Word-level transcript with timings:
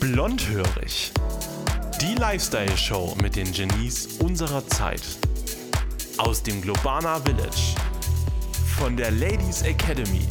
Blondhörig. 0.00 1.10
Die 2.00 2.14
Lifestyle-Show 2.14 3.16
mit 3.20 3.34
den 3.34 3.50
Genies 3.50 4.06
unserer 4.20 4.64
Zeit. 4.68 5.02
Aus 6.18 6.40
dem 6.40 6.62
Globana 6.62 7.18
Village. 7.20 7.74
Von 8.78 8.96
der 8.96 9.10
Ladies 9.10 9.62
Academy. 9.62 10.26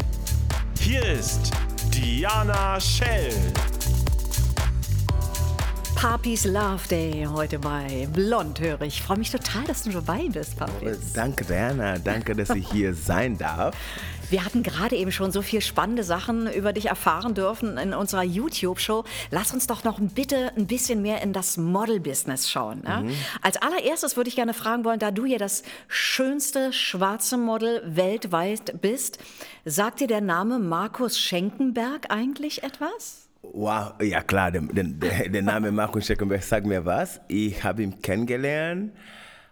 Hier 0.80 1.04
ist 1.04 1.52
Diana 1.94 2.80
Schell. 2.80 3.34
Papis 5.96 6.46
Love 6.46 6.88
Day 6.90 7.28
heute 7.30 7.60
bei 7.60 8.08
Blondhörig. 8.14 8.96
Ich 8.96 9.02
freue 9.02 9.18
mich 9.18 9.32
total, 9.32 9.66
dass 9.66 9.84
du 9.84 9.90
dabei 9.90 10.30
bist, 10.32 10.56
Papis. 10.56 11.12
Danke, 11.14 11.44
Diana. 11.44 11.98
Danke, 11.98 12.36
dass 12.36 12.52
ich 12.52 12.72
hier 12.72 12.94
sein 12.94 13.38
darf. 13.38 13.76
Wir 14.30 14.44
hatten 14.44 14.64
gerade 14.64 14.96
eben 14.96 15.12
schon 15.12 15.32
so 15.32 15.42
viele 15.42 15.62
spannende 15.62 16.04
Sachen 16.04 16.52
über 16.52 16.74
dich 16.74 16.88
erfahren 16.88 17.34
dürfen 17.34 17.78
in 17.78 17.94
unserer 17.94 18.24
YouTube-Show. 18.24 19.06
Lass 19.32 19.54
uns 19.54 19.68
doch 19.68 19.84
noch 19.84 20.00
bitte 20.00 20.52
ein 20.58 20.68
bisschen 20.68 21.02
mehr 21.02 21.22
in 21.22 21.34
das 21.34 21.58
Model-Business 21.58 22.50
schauen. 22.50 22.84
Ja? 22.86 23.02
Mhm. 23.02 23.16
Als 23.42 23.58
allererstes 23.58 24.18
würde 24.18 24.30
ich 24.30 24.36
gerne 24.36 24.54
fragen 24.54 24.84
wollen, 24.84 25.00
da 25.00 25.12
du 25.12 25.26
ja 25.26 25.38
das 25.38 25.64
schönste 25.88 26.74
schwarze 26.74 27.38
Model 27.38 27.82
weltweit 27.86 28.82
bist, 28.82 29.20
sagt 29.64 30.02
dir 30.02 30.08
der 30.08 30.22
Name 30.22 30.60
Markus 30.60 31.20
Schenkenberg 31.20 32.08
eigentlich 32.10 32.64
etwas? 32.64 33.28
Wow, 33.54 33.94
ja 34.02 34.22
klar, 34.22 34.52
der, 34.52 34.62
der, 34.62 35.30
der 35.30 35.42
Name 35.42 35.72
Markus 35.72 36.06
Scheckenberg 36.06 36.44
sagt 36.44 36.66
mir 36.66 36.86
was. 36.86 37.22
Ich 37.28 37.64
habe 37.64 37.84
ihn 37.84 38.02
kennengelernt, 38.02 38.92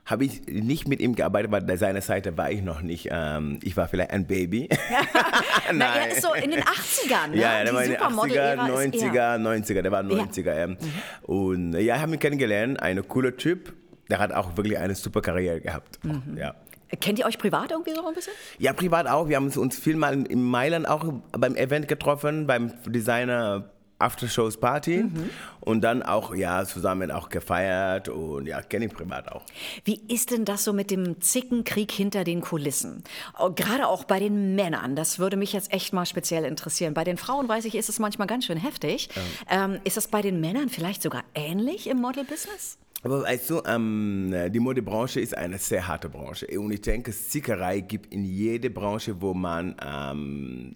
habe 0.05 0.23
ich 0.23 0.45
nicht 0.45 0.87
mit 0.87 0.99
ihm 0.99 1.15
gearbeitet, 1.15 1.51
weil 1.51 1.61
bei 1.61 1.77
seiner 1.77 2.01
Seite 2.01 2.37
war 2.37 2.51
ich 2.51 2.61
noch 2.61 2.81
nicht. 2.81 3.09
Ähm, 3.11 3.59
ich 3.63 3.75
war 3.75 3.87
vielleicht 3.87 4.11
ein 4.11 4.27
Baby. 4.27 4.69
Nein. 5.67 5.77
Na, 5.77 5.95
er 5.95 6.11
ist 6.11 6.21
so 6.21 6.33
in 6.33 6.51
den 6.51 6.61
80ern, 6.61 7.29
ne? 7.29 7.37
Ja, 7.37 7.63
der 7.63 7.73
war 7.73 7.83
in 7.83 7.91
den 7.91 7.99
80er, 7.99 8.55
90er, 8.55 9.37
90er, 9.37 9.81
der 9.81 9.91
war 9.91 10.03
90er. 10.03 10.57
Ja. 10.57 10.67
Mhm. 10.67 10.77
Und 11.23 11.73
ja, 11.73 11.95
ich 11.95 12.01
habe 12.01 12.13
ihn 12.13 12.19
kennengelernt, 12.19 12.81
ein 12.81 13.07
cooler 13.07 13.35
Typ. 13.35 13.73
Der 14.09 14.19
hat 14.19 14.31
auch 14.31 14.55
wirklich 14.55 14.77
eine 14.77 14.93
super 14.93 15.21
Karriere 15.21 15.59
gehabt. 15.59 16.03
Mhm. 16.03 16.37
Ja. 16.37 16.53
Kennt 17.01 17.17
ihr 17.17 17.25
euch 17.25 17.39
privat 17.39 17.71
irgendwie 17.71 17.95
so 17.95 18.07
ein 18.07 18.13
bisschen? 18.13 18.33
Ja, 18.59 18.73
privat 18.73 19.07
auch. 19.07 19.27
Wir 19.27 19.37
haben 19.37 19.49
uns 19.49 19.79
viel 19.79 19.95
mal 19.95 20.23
in 20.27 20.43
Mailand 20.43 20.87
auch 20.87 21.13
beim 21.31 21.55
Event 21.55 21.87
getroffen, 21.87 22.45
beim 22.45 22.71
Designer 22.85 23.71
Aftershows 23.99 24.57
Party 24.57 25.03
mhm. 25.03 25.29
und 25.61 25.81
dann 25.81 26.03
auch 26.03 26.35
ja 26.35 26.65
zusammen 26.65 27.11
auch 27.11 27.29
gefeiert 27.29 28.09
und 28.09 28.45
ja 28.45 28.61
kenne 28.61 28.85
ich 28.85 28.93
privat 28.93 29.31
auch. 29.31 29.43
Wie 29.85 30.01
ist 30.07 30.31
denn 30.31 30.45
das 30.45 30.63
so 30.63 30.73
mit 30.73 30.91
dem 30.91 31.21
Zickenkrieg 31.21 31.91
hinter 31.91 32.23
den 32.23 32.41
Kulissen? 32.41 33.03
Oh, 33.39 33.51
gerade 33.51 33.87
auch 33.87 34.03
bei 34.03 34.19
den 34.19 34.55
Männern, 34.55 34.95
das 34.95 35.19
würde 35.19 35.37
mich 35.37 35.53
jetzt 35.53 35.71
echt 35.71 35.93
mal 35.93 36.05
speziell 36.05 36.43
interessieren. 36.45 36.93
Bei 36.93 37.03
den 37.03 37.17
Frauen 37.17 37.47
weiß 37.47 37.65
ich, 37.65 37.75
ist 37.75 37.89
es 37.89 37.99
manchmal 37.99 38.27
ganz 38.27 38.45
schön 38.45 38.57
heftig. 38.57 39.09
Ja. 39.15 39.65
Ähm, 39.65 39.79
ist 39.83 39.97
das 39.97 40.07
bei 40.07 40.21
den 40.21 40.41
Männern 40.41 40.69
vielleicht 40.69 41.01
sogar 41.01 41.23
ähnlich 41.33 41.87
im 41.87 42.01
Model-Business? 42.01 42.77
Aber 43.03 43.21
weißt 43.21 43.49
du, 43.51 43.61
ähm, 43.67 44.33
die 44.49 44.59
Modebranche 44.59 45.19
ist 45.19 45.37
eine 45.37 45.59
sehr 45.59 45.87
harte 45.87 46.09
Branche 46.09 46.47
und 46.59 46.71
ich 46.71 46.81
denke, 46.81 47.11
Sickerei 47.11 47.81
gibt 47.81 48.11
in 48.11 48.25
jede 48.25 48.71
Branche, 48.71 49.21
wo 49.21 49.35
man 49.35 49.75
ähm, 49.79 50.75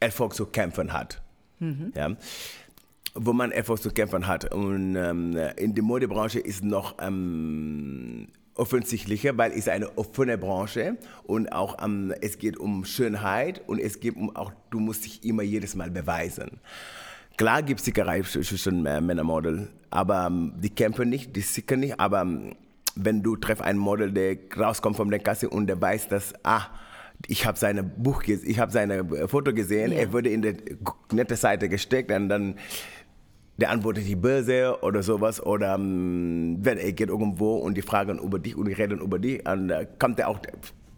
Erfolg 0.00 0.34
zu 0.34 0.46
kämpfen 0.46 0.92
hat. 0.94 1.22
Mhm. 1.58 1.92
Ja, 1.94 2.16
wo 3.14 3.32
man 3.32 3.50
etwas 3.50 3.82
zu 3.82 3.90
kämpfen 3.90 4.26
hat. 4.26 4.52
Und 4.52 4.96
ähm, 4.96 5.36
in 5.56 5.74
der 5.74 5.84
Modebranche 5.84 6.38
ist 6.38 6.62
noch 6.62 6.96
ähm, 7.00 8.28
offensichtlicher, 8.54 9.36
weil 9.36 9.52
es 9.52 9.68
eine 9.68 9.96
offene 9.96 10.38
Branche 10.38 10.96
und 11.24 11.52
auch 11.52 11.82
ähm, 11.84 12.12
es 12.20 12.38
geht 12.38 12.56
um 12.58 12.84
Schönheit 12.84 13.62
und 13.66 13.78
es 13.78 14.00
geht 14.00 14.16
um 14.16 14.34
auch, 14.34 14.52
du 14.70 14.80
musst 14.80 15.04
dich 15.04 15.24
immer 15.24 15.42
jedes 15.42 15.74
Mal 15.74 15.90
beweisen. 15.90 16.60
Klar 17.36 17.62
gibt 17.62 17.80
es 17.80 17.86
Sickerei 17.86 18.22
zwischen 18.22 18.86
äh, 18.86 19.00
Männermodel, 19.00 19.68
aber 19.90 20.26
ähm, 20.26 20.54
die 20.56 20.70
kämpfen 20.70 21.10
nicht, 21.10 21.36
die 21.36 21.42
sickern 21.42 21.80
nicht, 21.80 22.00
aber 22.00 22.22
ähm, 22.22 22.54
wenn 22.94 23.22
du 23.22 23.36
treffst 23.36 23.62
einen 23.62 23.78
Model, 23.78 24.10
der 24.10 24.38
rauskommt 24.56 24.96
von 24.96 25.10
der 25.10 25.20
Kasse 25.20 25.50
und 25.50 25.66
der 25.66 25.80
weiß, 25.80 26.08
dass, 26.08 26.32
ah, 26.44 26.68
ich 27.26 27.46
habe 27.46 27.58
seine 27.58 27.82
Buch, 27.82 28.22
ich 28.24 28.58
habe 28.58 28.72
seine 28.72 28.98
äh, 28.98 29.28
Foto 29.28 29.52
gesehen, 29.52 29.92
ja. 29.92 29.98
er 29.98 30.12
wurde 30.12 30.30
in 30.30 30.42
der 30.42 30.54
nette 31.12 31.36
Seite 31.36 31.68
gesteckt 31.68 32.10
und 32.10 32.28
dann 32.28 32.56
der 33.58 33.70
antwortet 33.70 34.06
die 34.06 34.16
Börse 34.16 34.76
oder 34.82 35.02
sowas 35.02 35.44
oder 35.44 35.76
um, 35.76 36.58
wenn 36.60 36.76
er 36.76 36.92
geht 36.92 37.08
irgendwo 37.08 37.56
und 37.56 37.74
die 37.74 37.82
fragen 37.82 38.18
über 38.18 38.38
dich 38.38 38.54
und 38.54 38.68
die 38.68 38.74
reden 38.74 39.00
über 39.00 39.18
dich, 39.18 39.46
und 39.48 39.70
uh, 39.70 39.86
kommt 39.98 40.18
er 40.18 40.28
auch 40.28 40.40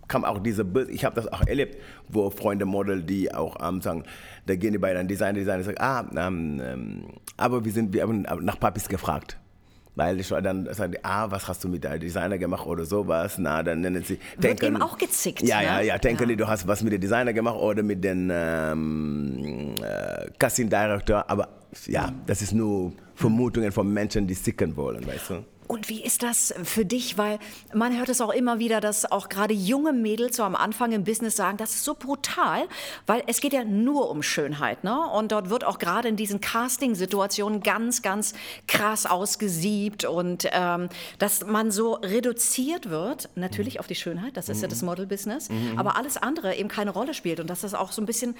kam 0.08 0.24
auch 0.24 0.38
diese 0.38 0.64
Bild, 0.64 0.88
ich 0.88 1.04
habe 1.04 1.14
das 1.14 1.30
auch 1.30 1.46
erlebt, 1.46 1.76
wo 2.08 2.30
Freunde 2.30 2.64
Model, 2.64 3.02
die 3.02 3.32
auch 3.32 3.56
ähm, 3.62 3.82
sagen, 3.82 4.04
da 4.46 4.56
gehen 4.56 4.72
die 4.72 4.78
bei 4.78 4.96
einem 4.96 5.06
Designer, 5.06 5.34
Designer 5.34 5.62
sagen, 5.62 5.78
ah, 5.78 6.06
ähm, 6.16 6.60
ähm, 6.64 7.04
aber 7.36 7.62
wir 7.62 7.70
sind, 7.70 7.92
wir 7.92 8.02
haben 8.02 8.22
nach 8.22 8.58
Papis 8.58 8.88
gefragt 8.88 9.38
weil 9.98 10.20
ich 10.20 10.28
dann 10.28 10.72
sagen 10.72 10.94
ah, 11.02 11.28
was 11.28 11.48
hast 11.48 11.64
du 11.64 11.68
mit 11.68 11.82
deinem 11.84 11.98
Designer 12.00 12.38
gemacht 12.38 12.64
oder 12.66 12.84
sowas, 12.84 13.36
na, 13.38 13.62
dann 13.64 13.80
nennen 13.80 14.04
sie, 14.04 14.18
Wird 14.36 14.62
denken, 14.62 14.80
auch 14.80 14.96
gezickt, 14.96 15.42
Ja, 15.42 15.58
ne? 15.58 15.64
ja, 15.66 15.80
ja, 15.80 15.98
denken 15.98 16.30
ja. 16.30 16.36
du 16.36 16.46
hast 16.46 16.66
was 16.68 16.82
mit 16.84 16.92
dem 16.92 17.00
Designer 17.00 17.32
gemacht 17.32 17.56
oder 17.56 17.82
mit 17.82 18.02
dem 18.04 18.30
ähm, 18.32 19.74
äh, 19.82 20.30
Casting 20.38 20.70
Director, 20.70 21.24
aber 21.28 21.48
ja, 21.86 22.12
das 22.26 22.42
ist 22.42 22.52
nur 22.52 22.92
Vermutungen 23.16 23.72
von 23.72 23.92
Menschen, 23.92 24.26
die 24.26 24.34
sicken 24.34 24.76
wollen, 24.76 25.04
weißt 25.04 25.30
du. 25.30 25.44
Und 25.68 25.90
wie 25.90 26.02
ist 26.02 26.22
das 26.22 26.54
für 26.64 26.84
dich? 26.84 27.18
Weil 27.18 27.38
man 27.74 27.96
hört 27.96 28.08
es 28.08 28.20
auch 28.20 28.32
immer 28.32 28.58
wieder, 28.58 28.80
dass 28.80 29.10
auch 29.10 29.28
gerade 29.28 29.52
junge 29.52 29.92
Mädels 29.92 30.36
so 30.36 30.42
am 30.42 30.56
Anfang 30.56 30.92
im 30.92 31.04
Business 31.04 31.36
sagen, 31.36 31.58
das 31.58 31.74
ist 31.74 31.84
so 31.84 31.94
brutal, 31.94 32.66
weil 33.06 33.22
es 33.26 33.40
geht 33.40 33.52
ja 33.52 33.64
nur 33.64 34.10
um 34.10 34.22
Schönheit. 34.22 34.82
Ne? 34.82 34.98
Und 34.98 35.30
dort 35.30 35.50
wird 35.50 35.64
auch 35.64 35.78
gerade 35.78 36.08
in 36.08 36.16
diesen 36.16 36.40
Casting-Situationen 36.40 37.62
ganz, 37.62 38.00
ganz 38.00 38.32
krass 38.66 39.04
ausgesiebt 39.04 40.04
und 40.06 40.48
ähm, 40.52 40.88
dass 41.18 41.44
man 41.44 41.70
so 41.70 41.94
reduziert 41.94 42.88
wird, 42.88 43.28
natürlich 43.34 43.74
mhm. 43.74 43.80
auf 43.80 43.86
die 43.86 43.94
Schönheit, 43.94 44.36
das 44.36 44.48
ist 44.48 44.58
mhm. 44.58 44.62
ja 44.62 44.68
das 44.68 44.82
Model-Business, 44.82 45.50
mhm. 45.50 45.78
aber 45.78 45.96
alles 45.96 46.16
andere 46.16 46.54
eben 46.54 46.68
keine 46.68 46.90
Rolle 46.90 47.12
spielt 47.12 47.40
und 47.40 47.48
dass 47.50 47.60
das 47.60 47.74
auch 47.74 47.92
so 47.92 48.00
ein 48.00 48.06
bisschen 48.06 48.34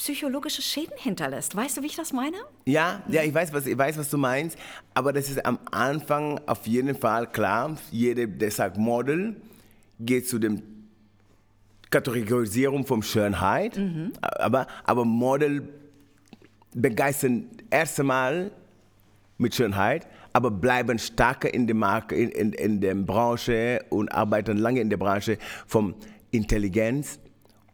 psychologische 0.00 0.62
Schäden 0.62 0.96
hinterlässt. 0.96 1.54
Weißt 1.54 1.76
du, 1.76 1.82
wie 1.82 1.86
ich 1.86 1.96
das 1.96 2.14
meine? 2.14 2.38
Ja, 2.64 3.02
ja, 3.08 3.22
ich 3.22 3.34
weiß, 3.34 3.52
was, 3.52 3.66
ich 3.66 3.76
weiß, 3.76 3.98
was 3.98 4.08
du 4.08 4.16
meinst. 4.16 4.58
Aber 4.94 5.12
das 5.12 5.28
ist 5.28 5.44
am 5.44 5.58
Anfang 5.70 6.40
auf 6.46 6.66
jeden 6.66 6.96
Fall 6.96 7.26
klar. 7.26 7.76
Jeder, 7.90 8.26
der 8.26 8.50
sagt 8.50 8.78
Model, 8.78 9.36
geht 9.98 10.26
zu 10.26 10.38
dem 10.38 10.62
Kategorisierung 11.90 12.86
von 12.86 13.02
Schönheit. 13.02 13.76
Mhm. 13.76 14.14
Aber, 14.22 14.66
aber 14.84 15.04
Model 15.04 15.68
begeistern 16.72 17.50
erst 17.68 18.00
einmal 18.00 18.52
mit 19.36 19.54
Schönheit, 19.54 20.06
aber 20.32 20.50
bleiben 20.50 20.98
stärker 20.98 21.52
in 21.52 21.66
der 21.66 21.76
Marke, 21.76 22.14
in, 22.14 22.30
in, 22.30 22.52
in 22.54 22.80
der 22.80 22.94
Branche 22.94 23.84
und 23.90 24.10
arbeiten 24.10 24.56
lange 24.56 24.80
in 24.80 24.88
der 24.88 24.96
Branche 24.96 25.36
von 25.66 25.94
Intelligenz, 26.30 27.18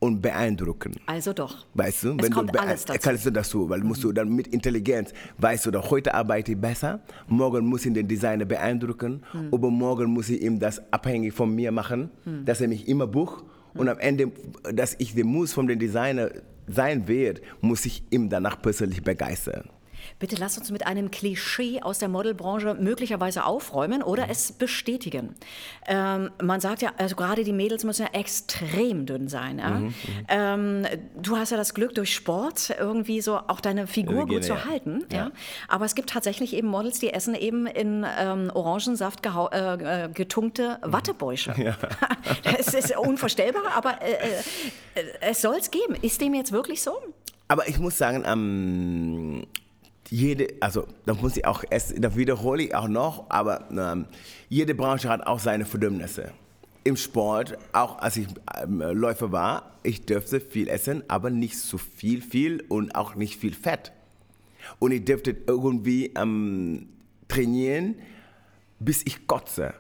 und 0.06 0.22
beeindrucken. 0.22 0.94
Also 1.06 1.32
doch. 1.32 1.66
Weißt 1.74 2.04
du, 2.04 2.10
es 2.16 2.22
wenn 2.24 2.32
kommt 2.32 2.54
du 2.54 2.60
alles 2.60 2.84
dazu. 2.84 3.00
kannst 3.02 3.26
du 3.26 3.30
dazu, 3.30 3.68
weil 3.68 3.80
musst 3.80 4.04
du 4.04 4.12
dann 4.12 4.28
mit 4.28 4.48
Intelligenz, 4.48 5.12
weißt 5.38 5.66
du, 5.66 5.70
doch 5.72 5.90
heute 5.90 6.14
arbeite 6.14 6.52
ich 6.52 6.58
besser, 6.58 7.00
morgen 7.26 7.66
muss 7.66 7.84
ich 7.84 7.92
den 7.92 8.08
Designer 8.08 8.44
beeindrucken, 8.44 9.22
hm. 9.32 9.50
übermorgen 9.50 10.10
muss 10.10 10.28
ich 10.28 10.40
ihm 10.42 10.58
das 10.58 10.80
abhängig 10.92 11.34
von 11.34 11.54
mir 11.54 11.72
machen, 11.72 12.10
hm. 12.24 12.44
dass 12.44 12.60
er 12.60 12.68
mich 12.68 12.88
immer 12.88 13.06
bucht 13.06 13.44
hm. 13.72 13.80
und 13.80 13.88
am 13.88 13.98
Ende, 13.98 14.32
dass 14.72 14.94
ich 14.98 15.14
der 15.14 15.24
Muss 15.24 15.52
von 15.52 15.66
dem 15.66 15.78
Designer 15.78 16.30
sein 16.68 17.06
wird, 17.06 17.40
muss 17.60 17.84
ich 17.86 18.02
ihm 18.10 18.28
danach 18.28 18.60
persönlich 18.60 19.02
begeistern. 19.02 19.68
Bitte 20.18 20.36
lass 20.38 20.58
uns 20.58 20.70
mit 20.70 20.86
einem 20.86 21.10
Klischee 21.10 21.80
aus 21.82 21.98
der 21.98 22.08
Modelbranche 22.08 22.74
möglicherweise 22.74 23.44
aufräumen 23.44 24.02
oder 24.02 24.28
es 24.28 24.52
bestätigen. 24.52 25.34
Ähm, 25.86 26.30
man 26.42 26.60
sagt 26.60 26.82
ja, 26.82 26.92
also 26.98 27.16
gerade 27.16 27.44
die 27.44 27.52
Mädels 27.52 27.84
müssen 27.84 28.02
ja 28.02 28.18
extrem 28.18 29.06
dünn 29.06 29.28
sein. 29.28 29.58
Ja? 29.58 29.70
Mhm, 29.70 29.84
mhm. 29.86 29.92
ähm, 30.28 30.86
du 31.20 31.36
hast 31.36 31.50
ja 31.50 31.56
das 31.56 31.74
Glück, 31.74 31.94
durch 31.94 32.14
Sport 32.14 32.74
irgendwie 32.78 33.20
so 33.20 33.36
auch 33.36 33.60
deine 33.60 33.86
Figur 33.86 34.26
gut 34.26 34.44
zu 34.44 34.64
halten. 34.64 35.04
Ja. 35.10 35.16
ja. 35.16 35.30
Aber 35.68 35.84
es 35.84 35.94
gibt 35.94 36.10
tatsächlich 36.10 36.54
eben 36.54 36.68
Models, 36.68 36.98
die 36.98 37.12
essen 37.12 37.34
eben 37.34 37.66
in 37.66 38.06
ähm, 38.18 38.50
Orangensaft 38.52 39.24
äh, 39.24 40.04
äh, 40.04 40.08
getunkte 40.08 40.78
mhm. 40.84 40.92
Wattebäusche. 40.92 41.54
Ja. 41.56 41.76
das 42.44 42.74
ist 42.74 42.96
unvorstellbar, 42.96 43.62
aber 43.74 44.00
äh, 44.02 44.12
äh, 44.94 45.04
es 45.20 45.40
soll 45.42 45.56
es 45.56 45.70
geben. 45.70 45.96
Ist 46.02 46.20
dem 46.20 46.34
jetzt 46.34 46.52
wirklich 46.52 46.82
so? 46.82 46.92
Aber 47.48 47.68
ich 47.68 47.78
muss 47.78 47.96
sagen, 47.96 48.24
ähm, 48.26 49.46
jede, 50.10 50.48
also 50.60 50.86
da 51.04 51.14
muss 51.14 51.36
ich 51.36 51.46
auch, 51.46 51.64
da 51.96 52.16
wiederhole 52.16 52.64
ich 52.64 52.74
auch 52.74 52.88
noch, 52.88 53.30
aber 53.30 53.68
ähm, 53.70 54.06
jede 54.48 54.74
Branche 54.74 55.08
hat 55.08 55.26
auch 55.26 55.38
seine 55.38 55.64
Verdienste. 55.64 56.32
Im 56.84 56.96
Sport, 56.96 57.58
auch 57.72 57.98
als 57.98 58.16
ich 58.16 58.28
ähm, 58.62 58.80
Läufer 58.80 59.32
war, 59.32 59.72
ich 59.82 60.06
dürfte 60.06 60.40
viel 60.40 60.68
essen, 60.68 61.02
aber 61.08 61.30
nicht 61.30 61.58
so 61.58 61.78
viel, 61.78 62.22
viel 62.22 62.64
und 62.68 62.94
auch 62.94 63.16
nicht 63.16 63.40
viel 63.40 63.54
Fett. 63.54 63.92
Und 64.78 64.92
ich 64.92 65.04
dürfte 65.04 65.36
irgendwie 65.46 66.12
ähm, 66.16 66.88
trainieren, 67.28 67.96
bis 68.78 69.02
ich 69.04 69.26
kotze. 69.26 69.74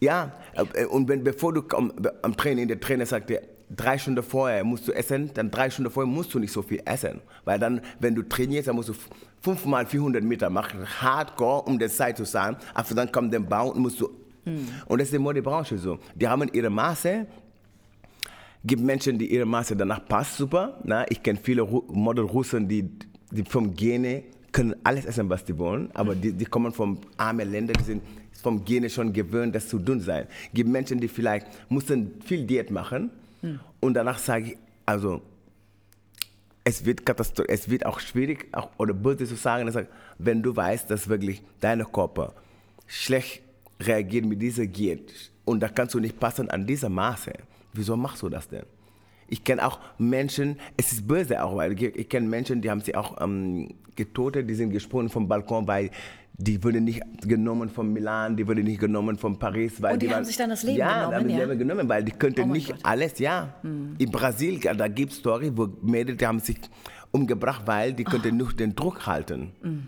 Ja, 0.00 0.32
äh, 0.74 0.86
und 0.86 1.08
wenn, 1.08 1.24
bevor 1.24 1.52
du 1.52 1.62
am, 1.76 1.92
am 2.22 2.36
Training, 2.36 2.68
der 2.68 2.80
Trainer 2.80 3.06
sagt 3.06 3.30
dir, 3.30 3.42
drei 3.74 3.98
Stunden 3.98 4.22
vorher 4.22 4.64
musst 4.64 4.86
du 4.86 4.92
essen, 4.92 5.30
dann 5.34 5.50
drei 5.50 5.70
Stunden 5.70 5.90
vorher 5.90 6.10
musst 6.10 6.32
du 6.34 6.38
nicht 6.38 6.52
so 6.52 6.62
viel 6.62 6.80
essen. 6.84 7.20
Weil 7.44 7.58
dann, 7.58 7.80
wenn 8.00 8.14
du 8.14 8.22
trainierst, 8.22 8.68
dann 8.68 8.76
musst 8.76 8.88
du 8.88 8.94
fünfmal 9.40 9.86
400 9.86 10.22
Meter 10.22 10.50
machen, 10.50 10.86
hardcore, 11.00 11.62
um 11.62 11.78
der 11.78 11.88
Zeit 11.88 12.16
zu 12.16 12.24
sein. 12.24 12.56
Aber 12.74 12.94
dann 12.94 13.10
kommt 13.10 13.32
der 13.32 13.40
Bau 13.40 13.70
und 13.70 13.80
musst 13.80 14.00
du. 14.00 14.08
Mhm. 14.44 14.68
Und 14.86 15.00
das 15.00 15.08
ist 15.08 15.14
die 15.14 15.18
Modebranche 15.18 15.78
so. 15.78 15.98
Die 16.14 16.28
haben 16.28 16.48
ihre 16.52 16.70
Maße. 16.70 17.26
Gibt 18.64 18.82
Menschen, 18.82 19.18
die 19.18 19.32
ihre 19.32 19.46
Maße 19.46 19.76
danach 19.76 20.04
passt, 20.06 20.36
super. 20.36 20.80
Na, 20.82 21.04
ich 21.08 21.22
kenne 21.22 21.38
viele 21.40 21.64
Model-Russen, 21.64 22.66
die, 22.66 22.90
die 23.30 23.44
vom 23.44 23.74
Gene 23.74 24.24
können 24.50 24.74
alles 24.82 25.04
essen, 25.04 25.28
was 25.28 25.44
die 25.44 25.56
wollen, 25.58 25.90
aber 25.92 26.14
die, 26.14 26.32
die 26.32 26.46
kommen 26.46 26.72
von 26.72 26.98
armen 27.18 27.52
Ländern, 27.52 27.76
die 27.78 27.84
sind 27.84 28.02
vom 28.42 28.64
Gene 28.64 28.88
schon 28.88 29.12
gewöhnt, 29.12 29.54
das 29.54 29.68
zu 29.68 29.78
dünn 29.78 30.00
sein. 30.00 30.26
Es 30.46 30.54
gibt 30.54 30.70
Menschen, 30.70 30.98
die 30.98 31.08
vielleicht 31.08 31.46
mussten 31.68 32.14
viel 32.24 32.44
Diät 32.44 32.70
machen 32.70 33.10
mhm. 33.46 33.60
und 33.80 33.94
danach 33.94 34.18
sage 34.18 34.52
ich, 34.52 34.58
also 34.84 35.22
es 36.64 36.84
wird, 36.84 37.02
es 37.48 37.70
wird 37.70 37.86
auch 37.86 38.00
schwierig 38.00 38.48
auch, 38.52 38.70
oder 38.78 38.92
böse 38.92 39.24
zu 39.24 39.36
sagen, 39.36 39.66
dass, 39.66 39.86
wenn 40.18 40.42
du 40.42 40.54
weißt, 40.54 40.90
dass 40.90 41.08
wirklich 41.08 41.42
dein 41.60 41.84
Körper 41.92 42.34
schlecht 42.86 43.42
reagiert 43.80 44.24
mit 44.24 44.42
dieser 44.42 44.66
Diät 44.66 45.12
und 45.44 45.60
da 45.60 45.68
kannst 45.68 45.94
du 45.94 46.00
nicht 46.00 46.18
passen 46.18 46.50
an 46.50 46.66
dieser 46.66 46.88
Maße. 46.88 47.32
Wieso 47.72 47.96
machst 47.96 48.22
du 48.22 48.28
das 48.28 48.48
denn? 48.48 48.64
Ich 49.28 49.42
kenne 49.44 49.66
auch 49.66 49.78
Menschen, 49.98 50.58
es 50.76 50.92
ist 50.92 51.06
böse 51.06 51.42
auch, 51.42 51.56
weil 51.56 51.72
ich, 51.72 51.82
ich 51.96 52.08
kenne 52.08 52.28
Menschen, 52.28 52.60
die 52.62 52.70
haben 52.70 52.80
sich 52.80 52.96
auch 52.96 53.20
ähm, 53.20 53.74
getötet, 53.94 54.48
die 54.48 54.54
sind 54.54 54.70
gesprungen 54.70 55.08
vom 55.08 55.26
Balkon, 55.28 55.66
weil 55.66 55.90
die 56.38 56.62
wurde 56.62 56.80
nicht 56.80 57.02
genommen 57.22 57.70
von 57.70 57.92
Milan, 57.92 58.36
die 58.36 58.46
wurde 58.46 58.62
nicht 58.62 58.80
genommen 58.80 59.16
von 59.16 59.38
Paris. 59.38 59.80
Weil 59.80 59.94
und 59.94 60.02
die, 60.02 60.08
die 60.08 60.14
haben 60.14 60.24
sich 60.24 60.36
dann 60.36 60.50
das 60.50 60.62
Leben 60.62 60.78
ja, 60.78 61.06
genommen? 61.06 61.14
Haben 61.14 61.30
ja, 61.30 61.36
haben 61.36 61.48
Leben 61.48 61.58
genommen, 61.58 61.88
weil 61.88 62.04
die 62.04 62.12
könnten 62.12 62.42
oh 62.42 62.52
nicht 62.52 62.68
Gott. 62.68 62.80
alles, 62.82 63.18
ja. 63.18 63.54
Hm. 63.62 63.94
In 63.98 64.10
Brasilien, 64.10 64.76
da 64.76 64.88
gibt 64.88 65.12
es 65.12 65.18
Story, 65.18 65.50
wo 65.54 65.68
Mädels, 65.82 66.22
haben 66.22 66.40
sich 66.40 66.58
umgebracht, 67.10 67.62
weil 67.64 67.94
die 67.94 68.04
oh. 68.06 68.28
nicht 68.28 68.60
den 68.60 68.74
Druck 68.74 69.06
halten. 69.06 69.52
Hm. 69.62 69.86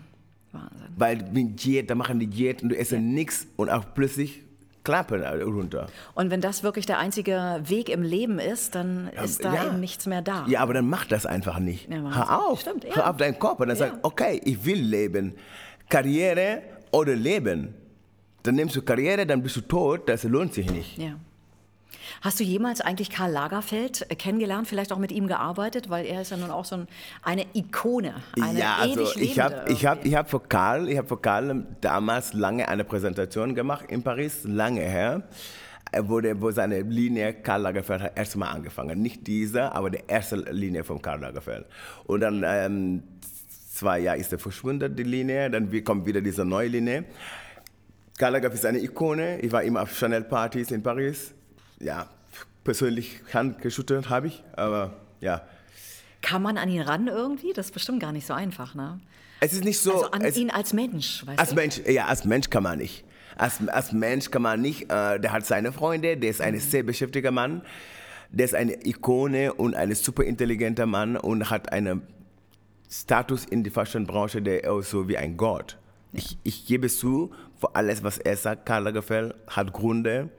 Wahnsinn. 0.51 0.87
Weil 0.97 1.29
mit 1.31 1.63
Diät, 1.63 1.89
da 1.89 1.95
machen 1.95 2.19
die 2.19 2.27
Diät 2.27 2.63
und 2.63 2.69
du 2.69 2.75
isst 2.75 2.91
ja. 2.91 2.99
nichts 2.99 3.47
und 3.55 3.69
auch 3.69 3.85
plötzlich 3.93 4.41
Klappe 4.83 5.43
runter. 5.43 5.87
Und 6.15 6.31
wenn 6.31 6.41
das 6.41 6.63
wirklich 6.63 6.85
der 6.85 6.97
einzige 6.97 7.61
Weg 7.63 7.89
im 7.89 8.01
Leben 8.01 8.39
ist, 8.39 8.73
dann 8.73 9.09
ist 9.23 9.43
da 9.43 9.53
ja. 9.53 9.67
eben 9.67 9.79
nichts 9.79 10.07
mehr 10.07 10.23
da. 10.23 10.45
Ja, 10.47 10.61
aber 10.61 10.73
dann 10.73 10.89
mach 10.89 11.05
das 11.05 11.25
einfach 11.25 11.59
nicht. 11.59 11.91
Ja, 11.91 11.97
Hör 11.97 12.45
auf. 12.47 12.61
Stimmt. 12.61 12.85
Hör 12.95 13.09
auf 13.09 13.17
deinen 13.17 13.35
und 13.35 13.67
dann 13.67 13.77
sag, 13.77 13.99
okay, 14.01 14.41
ich 14.43 14.65
will 14.65 14.79
leben. 14.79 15.35
Karriere 15.89 16.61
oder 16.91 17.15
Leben. 17.15 17.73
Dann 18.43 18.55
nimmst 18.55 18.75
du 18.75 18.81
Karriere, 18.81 19.25
dann 19.25 19.43
bist 19.43 19.57
du 19.57 19.61
tot, 19.61 20.07
das 20.07 20.23
lohnt 20.23 20.53
sich 20.53 20.71
nicht. 20.71 20.97
Ja. 20.97 21.15
Hast 22.21 22.39
du 22.39 22.43
jemals 22.43 22.81
eigentlich 22.81 23.09
Karl 23.09 23.31
Lagerfeld 23.31 24.07
kennengelernt, 24.17 24.67
vielleicht 24.67 24.91
auch 24.91 24.97
mit 24.97 25.11
ihm 25.11 25.27
gearbeitet, 25.27 25.89
weil 25.89 26.05
er 26.05 26.21
ist 26.21 26.31
ja 26.31 26.37
nun 26.37 26.51
auch 26.51 26.65
so 26.65 26.75
ein, 26.75 26.87
eine 27.23 27.45
Ikone, 27.53 28.15
eine 28.41 28.59
Ja, 28.59 28.77
also 28.79 29.07
ich 29.15 29.39
habe 29.39 29.65
ich 29.69 29.85
hab, 29.85 30.05
ich 30.05 30.15
hab 30.15 30.29
für 30.29 30.39
Karl, 30.39 30.89
ich 30.89 30.97
habe 30.97 31.07
für 31.07 31.17
Karl 31.17 31.65
damals 31.81 32.33
lange 32.33 32.67
eine 32.67 32.83
Präsentation 32.83 33.55
gemacht 33.55 33.85
in 33.89 34.03
Paris, 34.03 34.43
lange 34.43 34.81
her. 34.81 35.23
Wo, 36.01 36.19
der, 36.19 36.39
wo 36.39 36.51
seine 36.51 36.81
Linie 36.81 37.33
Karl 37.33 37.63
Lagerfeld 37.63 38.01
hat 38.01 38.17
erstmal 38.17 38.49
angefangen. 38.49 39.01
Nicht 39.01 39.25
diese, 39.25 39.73
aber 39.73 39.89
die 39.89 40.03
erste 40.07 40.35
Linie 40.35 40.83
von 40.83 41.01
Karl 41.01 41.19
Lagerfeld. 41.19 41.65
Und 42.05 42.19
dann 42.19 42.43
ähm, 42.45 43.03
zwei 43.79 43.99
Jahre 43.99 44.17
ist 44.17 44.31
er 44.31 44.39
verschwunden, 44.39 44.93
die 44.95 45.03
Linie, 45.03 45.49
dann 45.49 45.83
kommt 45.83 46.05
wieder 46.05 46.21
diese 46.21 46.43
neue 46.43 46.67
Linie. 46.67 47.05
Karl 48.17 48.33
Lagerfeld 48.33 48.59
ist 48.59 48.65
eine 48.65 48.79
Ikone. 48.79 49.39
Ich 49.39 49.51
war 49.51 49.63
immer 49.63 49.83
auf 49.83 49.97
Chanel-Partys 49.97 50.71
in 50.71 50.83
Paris. 50.83 51.33
Ja, 51.79 52.09
persönlich 52.65 53.21
handgeschüttelt 53.33 54.09
habe 54.09 54.27
ich, 54.27 54.43
aber 54.53 54.93
ja. 55.21 55.41
Kann 56.21 56.41
man 56.41 56.57
an 56.57 56.67
ihn 56.67 56.81
ran 56.81 57.07
irgendwie? 57.07 57.53
Das 57.53 57.67
ist 57.67 57.71
bestimmt 57.71 58.01
gar 58.01 58.11
nicht 58.11 58.27
so 58.27 58.33
einfach, 58.33 58.75
ne? 58.75 58.99
Es 59.39 59.53
ist 59.53 59.63
nicht 59.63 59.79
so. 59.79 59.93
Also 59.93 60.11
an 60.11 60.25
ihn 60.33 60.49
als 60.49 60.73
Mensch, 60.73 61.25
weißt 61.25 61.39
als 61.39 61.49
du? 61.51 61.55
Mensch, 61.55 61.81
ja, 61.87 62.07
als 62.07 62.25
Mensch 62.25 62.49
kann 62.49 62.63
man 62.63 62.79
nicht. 62.79 63.05
Als, 63.37 63.65
als 63.69 63.93
Mensch 63.93 64.29
kann 64.29 64.41
man 64.41 64.59
nicht. 64.61 64.91
Äh, 64.91 65.21
der 65.21 65.31
hat 65.31 65.45
seine 65.45 65.71
Freunde, 65.71 66.17
der 66.17 66.29
ist 66.29 66.41
ein 66.41 66.55
mhm. 66.55 66.59
sehr 66.59 66.83
beschäftigter 66.83 67.31
Mann. 67.31 67.61
Der 68.31 68.43
ist 68.43 68.53
eine 68.53 68.85
Ikone 68.85 69.53
und 69.53 69.75
ein 69.75 69.95
super 69.95 70.25
intelligenter 70.25 70.85
Mann 70.85 71.15
und 71.15 71.49
hat 71.49 71.71
einen 71.71 72.01
Status 72.89 73.45
in 73.45 73.63
der 73.63 73.71
Fashionbranche, 73.71 74.41
der 74.41 74.63
ist 74.63 74.89
so 74.89 75.07
wie 75.07 75.17
ein 75.17 75.37
Gott. 75.37 75.77
Ja. 76.11 76.19
Ich, 76.19 76.37
ich 76.43 76.65
gebe 76.65 76.89
zu, 76.89 77.31
für 77.59 77.75
alles, 77.75 78.03
was 78.03 78.17
er 78.17 78.35
sagt, 78.35 78.65
Karl 78.65 78.83
Lagerfeld 78.83 79.35
hat 79.47 79.73
Gründe 79.73 80.29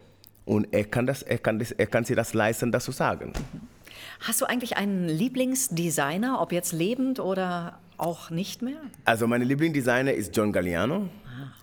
und 0.44 0.66
er 0.72 0.84
kann, 0.84 1.06
das, 1.06 1.22
er, 1.22 1.38
kann 1.38 1.58
das, 1.58 1.70
er 1.70 1.86
kann 1.86 2.04
sich 2.04 2.16
das 2.16 2.34
leisten, 2.34 2.72
das 2.72 2.84
zu 2.84 2.92
sagen. 2.92 3.32
Mhm. 3.52 3.60
Hast 4.20 4.40
du 4.40 4.46
eigentlich 4.46 4.76
einen 4.76 5.08
Lieblingsdesigner, 5.08 6.40
ob 6.40 6.52
jetzt 6.52 6.72
lebend 6.72 7.20
oder 7.20 7.78
auch 7.96 8.30
nicht 8.30 8.62
mehr? 8.62 8.80
Also 9.04 9.26
mein 9.26 9.42
Lieblingsdesigner 9.42 10.12
ist 10.12 10.36
John 10.36 10.52
Galliano. 10.52 11.08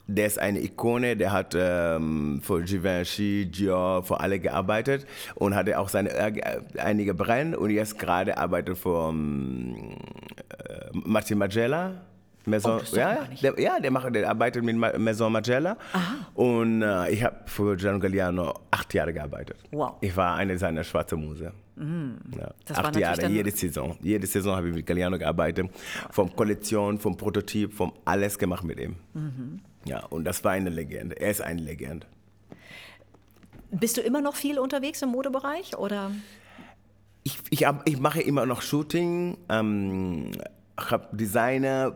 Der 0.08 0.26
ist 0.26 0.40
eine 0.40 0.62
Ikone, 0.62 1.18
der 1.18 1.34
hat 1.34 1.54
ähm, 1.58 2.40
für 2.42 2.62
Givenchy, 2.64 3.46
Dior, 3.46 4.04
für 4.04 4.20
alle 4.22 4.40
gearbeitet 4.40 5.06
und 5.36 5.54
hatte 5.54 5.78
auch 5.78 5.90
seine 5.90 6.12
äh, 6.12 6.62
einige 6.78 7.14
Brände 7.14 7.60
und 7.60 7.72
jetzt 7.72 8.00
gerade 8.00 8.38
arbeitet 8.38 8.78
für 8.78 9.10
ähm, 9.10 9.98
äh, 10.50 10.90
Martin 10.94 11.38
Magella. 11.38 11.92
Maison, 12.46 12.80
oh, 12.80 12.96
ja, 12.96 13.28
der, 13.44 13.60
ja, 13.60 13.78
der, 13.78 13.92
macht, 13.92 14.16
der 14.16 14.30
arbeitet 14.30 14.64
mit 14.64 14.78
Maison 14.78 15.30
Magella. 15.30 15.76
Aha. 15.92 16.16
Und 16.34 16.82
äh, 16.82 17.10
ich 17.10 17.22
habe 17.22 17.36
für 17.46 17.76
Gian 17.76 18.00
Galliano 18.00 18.54
acht 18.72 18.94
Jahre 18.94 19.12
gearbeitet. 19.12 19.58
Wow. 19.72 19.96
Ich 20.00 20.16
war 20.16 20.36
eine 20.36 20.58
seiner 20.58 20.86
schwarzen 20.86 21.20
Muse. 21.20 21.52
Mhm. 21.76 22.16
Ja. 22.40 22.54
acht 22.74 22.96
Jahre, 22.96 23.28
jede 23.28 23.52
Saison. 23.52 23.98
Jede 24.02 24.26
Saison 24.26 24.56
habe 24.56 24.70
ich 24.70 24.76
mit 24.76 24.86
Galliano 24.86 25.18
gearbeitet. 25.18 25.70
Vom 26.12 26.34
Kollektion, 26.34 26.98
vom 26.98 27.18
Prototyp, 27.18 27.74
vom 27.74 27.92
alles 28.06 28.40
gemacht 28.40 28.64
mit 28.64 28.80
ihm. 28.80 28.96
Mhm. 29.14 29.60
Ja, 29.88 30.06
und 30.06 30.26
das 30.26 30.44
war 30.44 30.52
eine 30.52 30.70
Legende. 30.70 31.20
Er 31.20 31.32
ist 31.32 31.42
eine 31.42 31.62
Legende. 31.62 32.06
Bist 33.72 33.98
du 33.98 34.02
immer 34.02 34.22
noch 34.22 34.36
viel 34.36 34.60
unterwegs 34.60 35.02
im 35.02 35.10
Modebereich 35.10 35.78
oder? 35.78 36.12
Ich, 37.24 37.40
ich, 37.50 37.66
ich 37.86 38.00
mache 38.00 38.22
immer 38.22 38.46
noch 38.46 38.62
Shooting. 38.62 39.38
Ähm, 39.50 40.32
ich 40.80 40.92
habe 40.92 41.08
Designer, 41.16 41.96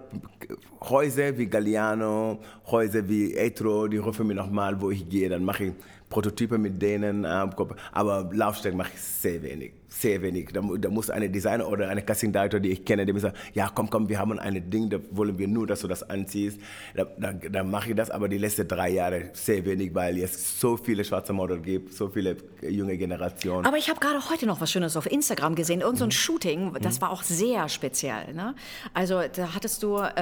Häuser 0.81 1.37
wie 1.37 1.47
Galliano, 1.47 2.39
Häuser 2.67 3.07
wie 3.07 3.35
Etro, 3.35 3.87
die 3.87 3.97
rufen 3.97 4.27
mir 4.27 4.35
nochmal, 4.35 4.81
wo 4.81 4.89
ich 4.89 5.07
gehe. 5.07 5.29
Dann 5.29 5.43
mache 5.43 5.65
ich 5.65 5.73
Prototypen 6.09 6.61
mit 6.61 6.81
denen. 6.81 7.25
Aber 7.25 8.29
Laufsteg 8.33 8.73
mache 8.73 8.91
ich 8.93 9.01
sehr 9.01 9.41
wenig 9.43 9.80
sehr 9.93 10.21
wenig. 10.21 10.49
Da, 10.53 10.61
da, 10.61 10.89
muss 10.89 11.09
eine 11.09 11.29
Designer 11.29 11.67
oder 11.67 11.89
eine 11.89 12.01
Casting 12.01 12.31
Director, 12.31 12.59
die 12.59 12.71
ich 12.71 12.85
kenne, 12.85 13.05
die 13.05 13.11
mir 13.11 13.19
sagen, 13.19 13.35
ja 13.53 13.69
komm, 13.73 13.89
komm, 13.89 14.07
wir 14.07 14.17
haben 14.17 14.39
ein 14.39 14.69
Ding, 14.69 14.89
da 14.89 14.97
wollen 15.11 15.37
wir 15.37 15.47
nur, 15.47 15.67
dass 15.67 15.81
du 15.81 15.87
das 15.87 16.09
anziehst. 16.09 16.59
Da, 16.95 17.05
da, 17.17 17.33
da 17.33 17.63
mache 17.63 17.89
ich 17.89 17.95
das, 17.95 18.09
aber 18.09 18.29
die 18.29 18.37
letzten 18.37 18.67
drei 18.67 18.89
Jahre 18.89 19.31
sehr 19.33 19.65
wenig, 19.65 19.93
weil 19.93 20.17
es 20.19 20.59
so 20.59 20.77
viele 20.77 21.03
schwarze 21.03 21.33
Models 21.33 21.61
gibt, 21.63 21.93
so 21.93 22.07
viele 22.07 22.37
junge 22.61 22.97
Generationen. 22.97 23.65
Aber 23.65 23.77
ich 23.77 23.89
habe 23.89 23.99
gerade 23.99 24.29
heute 24.29 24.45
noch 24.45 24.61
was 24.61 24.71
Schönes 24.71 24.95
auf 24.95 25.11
Instagram 25.11 25.55
gesehen, 25.55 25.81
irgend 25.81 25.99
so 25.99 26.05
ein 26.05 26.07
mhm. 26.07 26.11
Shooting, 26.11 26.73
das 26.81 26.97
mhm. 26.97 27.01
war 27.01 27.11
auch 27.11 27.23
sehr 27.23 27.67
speziell. 27.67 28.33
Ne? 28.33 28.55
Also 28.93 29.21
da 29.35 29.53
hattest 29.53 29.83
du 29.83 29.97
äh, 29.97 30.13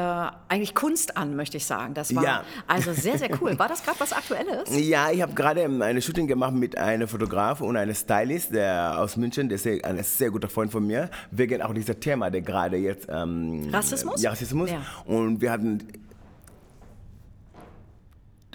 eigentlich 0.47 0.73
Kunst 0.73 1.15
an, 1.15 1.35
möchte 1.35 1.57
ich 1.57 1.65
sagen. 1.65 1.93
Das 1.93 2.15
war 2.15 2.23
ja. 2.23 2.43
also 2.65 2.91
sehr, 2.93 3.19
sehr 3.19 3.29
cool. 3.39 3.57
War 3.59 3.67
das 3.69 3.83
gerade 3.83 3.99
was 3.99 4.13
Aktuelles? 4.13 4.69
Ja, 4.71 5.11
ich 5.11 5.21
habe 5.21 5.33
gerade 5.33 5.63
eine 5.63 6.01
Shooting 6.01 6.25
gemacht 6.25 6.53
mit 6.53 6.75
einem 6.75 7.07
Fotograf 7.07 7.61
und 7.61 7.77
einem 7.77 7.93
Stylist, 7.93 8.53
der 8.53 8.99
aus 8.99 9.15
München, 9.15 9.47
der 9.47 9.58
sehr, 9.59 9.83
ein 9.85 10.03
sehr 10.03 10.31
guter 10.31 10.49
Freund 10.49 10.71
von 10.71 10.85
mir, 10.85 11.09
wegen 11.31 11.61
auch 11.61 11.73
dieser 11.73 11.99
Thema, 11.99 12.29
der 12.29 12.41
gerade 12.41 12.77
jetzt... 12.77 13.07
Ähm, 13.09 13.69
Rassismus? 13.71 14.21
Ja, 14.21 14.31
Rassismus. 14.31 14.71
Ja. 14.71 14.81
Und 15.05 15.41
wir 15.41 15.51
hatten 15.51 15.87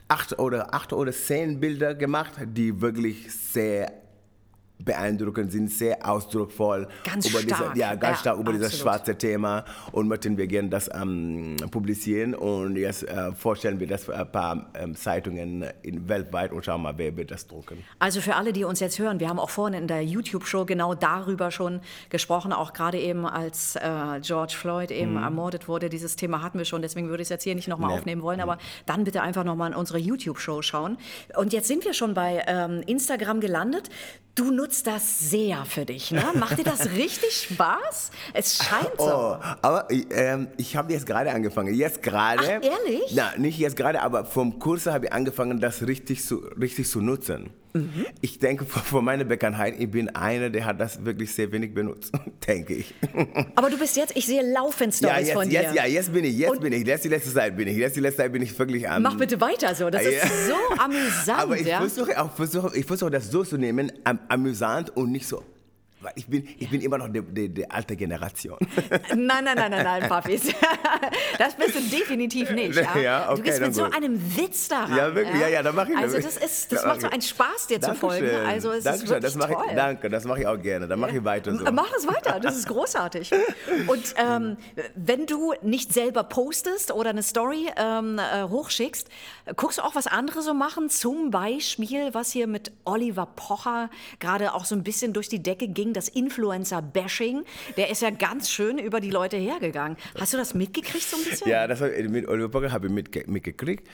acht 0.08 0.38
oder, 0.38 0.74
acht 0.74 0.92
oder 0.92 1.12
zehn 1.12 1.60
Bilder 1.60 1.94
gemacht, 1.94 2.32
die 2.46 2.80
wirklich 2.80 3.32
sehr 3.32 4.03
beeindruckend 4.84 5.52
sind, 5.52 5.70
sehr 5.70 6.08
ausdrucksvoll. 6.08 6.88
Ganz 7.04 7.28
über 7.28 7.40
stark. 7.40 7.72
Diese, 7.74 7.80
ja, 7.80 7.94
ganz 7.94 8.18
ja, 8.18 8.20
stark 8.20 8.38
über 8.38 8.50
absolut. 8.50 8.66
dieses 8.66 8.80
schwarze 8.80 9.16
Thema. 9.16 9.64
Und 9.92 10.08
möchten 10.08 10.36
wir 10.36 10.46
gerne 10.46 10.68
das 10.68 10.90
ähm, 10.92 11.56
publizieren. 11.70 12.34
Und 12.34 12.76
jetzt 12.76 13.04
äh, 13.04 13.32
vorstellen 13.32 13.80
wir 13.80 13.86
das 13.86 14.04
für 14.04 14.16
ein 14.16 14.30
paar 14.30 14.66
ähm, 14.74 14.94
Zeitungen 14.94 15.64
in, 15.82 16.08
weltweit 16.08 16.52
und 16.52 16.64
schauen 16.64 16.82
mal, 16.82 16.94
wer 16.96 17.16
wird 17.16 17.30
das 17.30 17.46
drucken. 17.46 17.78
Also 17.98 18.20
für 18.20 18.36
alle, 18.36 18.52
die 18.52 18.64
uns 18.64 18.80
jetzt 18.80 18.98
hören, 18.98 19.20
wir 19.20 19.28
haben 19.28 19.38
auch 19.38 19.50
vorhin 19.50 19.80
in 19.80 19.88
der 19.88 20.04
YouTube-Show 20.04 20.64
genau 20.64 20.94
darüber 20.94 21.50
schon 21.50 21.80
gesprochen, 22.10 22.52
auch 22.52 22.72
gerade 22.72 22.98
eben 22.98 23.26
als 23.26 23.76
äh, 23.76 24.20
George 24.20 24.54
Floyd 24.56 24.90
eben 24.90 25.12
mhm. 25.12 25.22
ermordet 25.22 25.68
wurde. 25.68 25.88
Dieses 25.88 26.16
Thema 26.16 26.42
hatten 26.42 26.58
wir 26.58 26.64
schon, 26.64 26.82
deswegen 26.82 27.08
würde 27.08 27.22
ich 27.22 27.26
es 27.26 27.30
jetzt 27.30 27.44
hier 27.44 27.54
nicht 27.54 27.68
nochmal 27.68 27.90
nee. 27.90 27.98
aufnehmen 27.98 28.22
wollen. 28.22 28.40
Aber 28.40 28.58
dann 28.86 29.04
bitte 29.04 29.22
einfach 29.22 29.44
nochmal 29.44 29.70
in 29.70 29.76
unsere 29.76 29.98
YouTube-Show 29.98 30.62
schauen. 30.62 30.98
Und 31.36 31.52
jetzt 31.52 31.68
sind 31.68 31.84
wir 31.84 31.94
schon 31.94 32.14
bei 32.14 32.44
ähm, 32.46 32.82
Instagram 32.86 33.40
gelandet. 33.40 33.88
Du 34.34 34.50
nutzt 34.50 34.73
das 34.82 35.30
sehr 35.30 35.64
für 35.64 35.84
dich, 35.84 36.10
ne? 36.10 36.24
Macht 36.34 36.58
dir 36.58 36.64
das 36.64 36.90
richtig 36.96 37.48
Spaß? 37.50 38.10
Es 38.32 38.56
scheint 38.56 38.98
so. 38.98 39.04
Oh, 39.04 39.36
aber 39.62 39.88
ähm, 39.90 40.48
ich 40.56 40.76
habe 40.76 40.92
jetzt 40.92 41.06
gerade 41.06 41.30
angefangen. 41.30 41.74
Jetzt 41.74 42.02
gerade. 42.02 42.44
Ehrlich? 42.44 43.12
Na, 43.14 43.32
nicht 43.36 43.58
jetzt 43.58 43.76
gerade, 43.76 44.02
aber 44.02 44.24
vom 44.24 44.58
Kurs 44.58 44.86
habe 44.86 45.06
ich 45.06 45.12
angefangen, 45.12 45.60
das 45.60 45.86
richtig 45.86 46.24
zu, 46.24 46.38
richtig 46.60 46.88
zu 46.88 47.00
nutzen. 47.00 47.50
Mhm. 47.76 48.06
Ich 48.20 48.38
denke, 48.38 48.64
von 48.64 49.04
meiner 49.04 49.24
Bekanntheit, 49.24 49.74
ich 49.78 49.90
bin 49.90 50.08
einer, 50.10 50.48
der 50.48 50.64
hat 50.64 50.80
das 50.80 51.04
wirklich 51.04 51.34
sehr 51.34 51.50
wenig 51.50 51.74
benutzt, 51.74 52.12
denke 52.46 52.74
ich. 52.74 52.94
Aber 53.56 53.68
du 53.68 53.76
bist 53.76 53.96
jetzt, 53.96 54.16
ich 54.16 54.26
sehe 54.26 54.42
laufend 54.52 54.94
Stories 54.94 55.16
ja, 55.16 55.24
jetzt, 55.24 55.32
von 55.32 55.48
dir. 55.48 55.62
Jetzt, 55.62 55.74
ja, 55.74 55.84
jetzt 55.84 56.12
bin 56.12 56.24
ich, 56.24 56.38
jetzt 56.38 56.50
Und 56.52 56.60
bin 56.60 56.72
ich, 56.72 56.86
jetzt 56.86 57.04
die 57.04 57.08
letzte 57.08 57.32
Zeit 57.32 57.56
bin 57.56 57.66
ich, 57.66 57.76
jetzt 57.76 57.96
die 57.96 58.00
letzte 58.00 58.22
Zeit 58.22 58.32
bin 58.32 58.42
ich 58.42 58.56
wirklich 58.56 58.88
am... 58.88 59.02
Mach 59.02 59.16
bitte 59.16 59.40
weiter 59.40 59.74
so, 59.74 59.90
das 59.90 60.02
ist 60.02 60.22
so 60.46 60.54
amüsant. 60.80 61.38
Aber 61.40 61.58
ich 61.58 61.66
ja? 61.66 61.78
versuche 61.78 62.22
auch, 62.22 62.32
versuche, 62.32 62.76
ich 62.78 62.86
versuche 62.86 63.10
das 63.10 63.28
so 63.32 63.42
zu 63.42 63.58
nehmen, 63.58 63.90
am, 64.04 64.20
amüsant 64.28 64.96
und 64.96 65.10
nicht 65.10 65.26
so 65.26 65.42
ich 66.14 66.26
bin, 66.26 66.48
ich 66.58 66.70
bin 66.70 66.80
immer 66.80 66.98
noch 66.98 67.08
die, 67.08 67.22
die, 67.22 67.48
die 67.48 67.70
alte 67.70 67.96
Generation. 67.96 68.58
Nein, 69.14 69.44
nein, 69.44 69.56
nein, 69.56 69.70
nein, 69.70 69.84
nein, 69.84 70.02
Papis. 70.08 70.52
Das 71.38 71.54
bist 71.56 71.74
du 71.74 71.80
definitiv 71.80 72.50
nicht. 72.50 72.76
Ja? 72.76 72.96
Ja, 72.96 73.30
okay, 73.30 73.36
du 73.36 73.42
bist 73.42 73.60
mit 73.60 73.74
so 73.74 73.84
einem 73.84 74.36
Witz 74.36 74.68
daran. 74.68 74.96
Ja, 74.96 75.14
wirklich, 75.14 75.40
ja, 75.40 75.48
ja, 75.48 75.62
da 75.62 75.72
mache 75.72 75.92
ich 75.92 75.98
Also 75.98 76.18
das, 76.20 76.36
ist, 76.36 76.72
das 76.72 76.84
macht 76.84 77.00
so 77.00 77.08
einen 77.08 77.22
Spaß, 77.22 77.66
dir 77.68 77.80
zu 77.80 77.94
folgen. 77.94 78.28
Also 78.46 78.70
es 78.72 78.84
Dankeschön, 78.84 79.16
ist 79.16 79.24
das 79.24 79.34
mache 79.34 79.54
toll. 79.54 79.64
ich, 79.68 79.74
danke, 79.74 80.10
das 80.10 80.24
mache 80.24 80.40
ich 80.40 80.46
auch 80.46 80.60
gerne. 80.60 80.86
Da 80.86 80.96
mache 80.96 81.16
ich 81.16 81.24
weiter 81.24 81.54
so. 81.56 81.64
Mach 81.72 81.90
das 81.90 82.06
weiter, 82.06 82.40
das 82.40 82.56
ist 82.56 82.68
großartig. 82.68 83.32
Und 83.86 84.14
ähm, 84.16 84.56
wenn 84.94 85.26
du 85.26 85.54
nicht 85.62 85.92
selber 85.92 86.24
postest 86.24 86.92
oder 86.92 87.10
eine 87.10 87.22
Story 87.22 87.70
ähm, 87.76 88.18
äh, 88.18 88.44
hochschickst, 88.44 89.08
guckst 89.56 89.78
du 89.78 89.82
auch, 89.82 89.94
was 89.94 90.06
andere 90.06 90.42
so 90.42 90.54
machen? 90.54 90.90
Zum 90.90 91.30
Beispiel, 91.30 92.12
was 92.12 92.32
hier 92.32 92.46
mit 92.46 92.72
Oliver 92.84 93.26
Pocher 93.26 93.90
gerade 94.20 94.54
auch 94.54 94.64
so 94.64 94.74
ein 94.74 94.82
bisschen 94.82 95.12
durch 95.12 95.28
die 95.28 95.42
Decke 95.42 95.68
ging, 95.68 95.92
das 95.94 96.08
Influencer-Bashing. 96.08 97.44
Der 97.76 97.90
ist 97.90 98.02
ja 98.02 98.10
ganz 98.10 98.50
schön 98.50 98.78
über 98.78 99.00
die 99.00 99.10
Leute 99.10 99.36
hergegangen. 99.36 99.96
Hast 100.18 100.32
du 100.32 100.36
das 100.36 100.54
mitgekriegt 100.54 101.04
so 101.04 101.16
ein 101.16 101.24
bisschen? 101.24 101.48
Ja, 101.50 101.66
das 101.66 101.80
mit 101.80 102.28
Oliver 102.28 102.48
Pocher 102.48 102.72
habe 102.72 102.88
ich 102.88 102.92
mitge 102.92 103.24
mitgekriegt. 103.26 103.88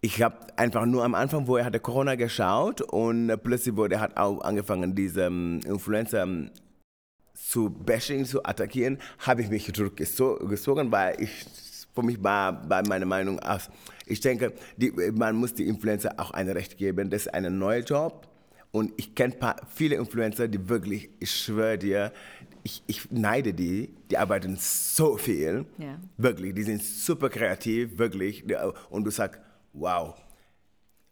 Ich 0.00 0.20
habe 0.20 0.36
einfach 0.56 0.84
nur 0.84 1.04
am 1.04 1.14
Anfang, 1.14 1.46
wo 1.46 1.56
er 1.56 1.64
hatte 1.64 1.78
Corona 1.78 2.16
geschaut 2.16 2.80
und 2.82 3.32
plötzlich 3.44 3.76
wurde 3.76 3.94
er 3.94 4.00
hat 4.00 4.16
auch 4.16 4.40
angefangen, 4.40 4.96
diese 4.96 5.28
um, 5.28 5.60
Influencer 5.60 6.24
um, 6.24 6.50
zu 7.34 7.70
bashing, 7.70 8.24
zu 8.24 8.44
attackieren, 8.44 8.98
habe 9.18 9.42
ich 9.42 9.48
mich 9.48 9.72
zurückgezogen, 9.72 10.90
weil 10.90 11.22
ich 11.22 11.46
für 11.94 12.02
mich 12.02 12.22
war 12.22 12.52
bei 12.52 12.82
meiner 12.82 13.06
Meinung 13.06 13.38
aus, 13.40 13.68
ich 14.06 14.20
denke, 14.20 14.52
die, 14.76 14.90
man 14.90 15.36
muss 15.36 15.54
die 15.54 15.68
Influencer 15.68 16.14
auch 16.18 16.32
ein 16.32 16.48
Recht 16.48 16.78
geben. 16.78 17.10
Das 17.10 17.26
ist 17.26 17.34
ein 17.34 17.58
neuer 17.58 17.80
Job. 17.80 18.28
Und 18.72 18.92
ich 18.96 19.14
kenne 19.14 19.34
viele 19.74 19.96
Influencer, 19.96 20.48
die 20.48 20.68
wirklich, 20.68 21.10
ich 21.20 21.30
schwöre 21.30 21.76
dir, 21.78 22.12
ich, 22.64 22.82
ich, 22.86 23.10
neide 23.10 23.52
die, 23.52 23.92
die 24.10 24.16
arbeiten 24.16 24.56
so 24.58 25.16
viel, 25.16 25.66
Ja. 25.78 25.98
wirklich, 26.16 26.54
die 26.54 26.62
sind 26.62 26.82
super 26.82 27.28
kreativ, 27.28 27.98
wirklich. 27.98 28.44
Und 28.88 29.04
du 29.04 29.10
sagst, 29.10 29.40
wow, 29.74 30.14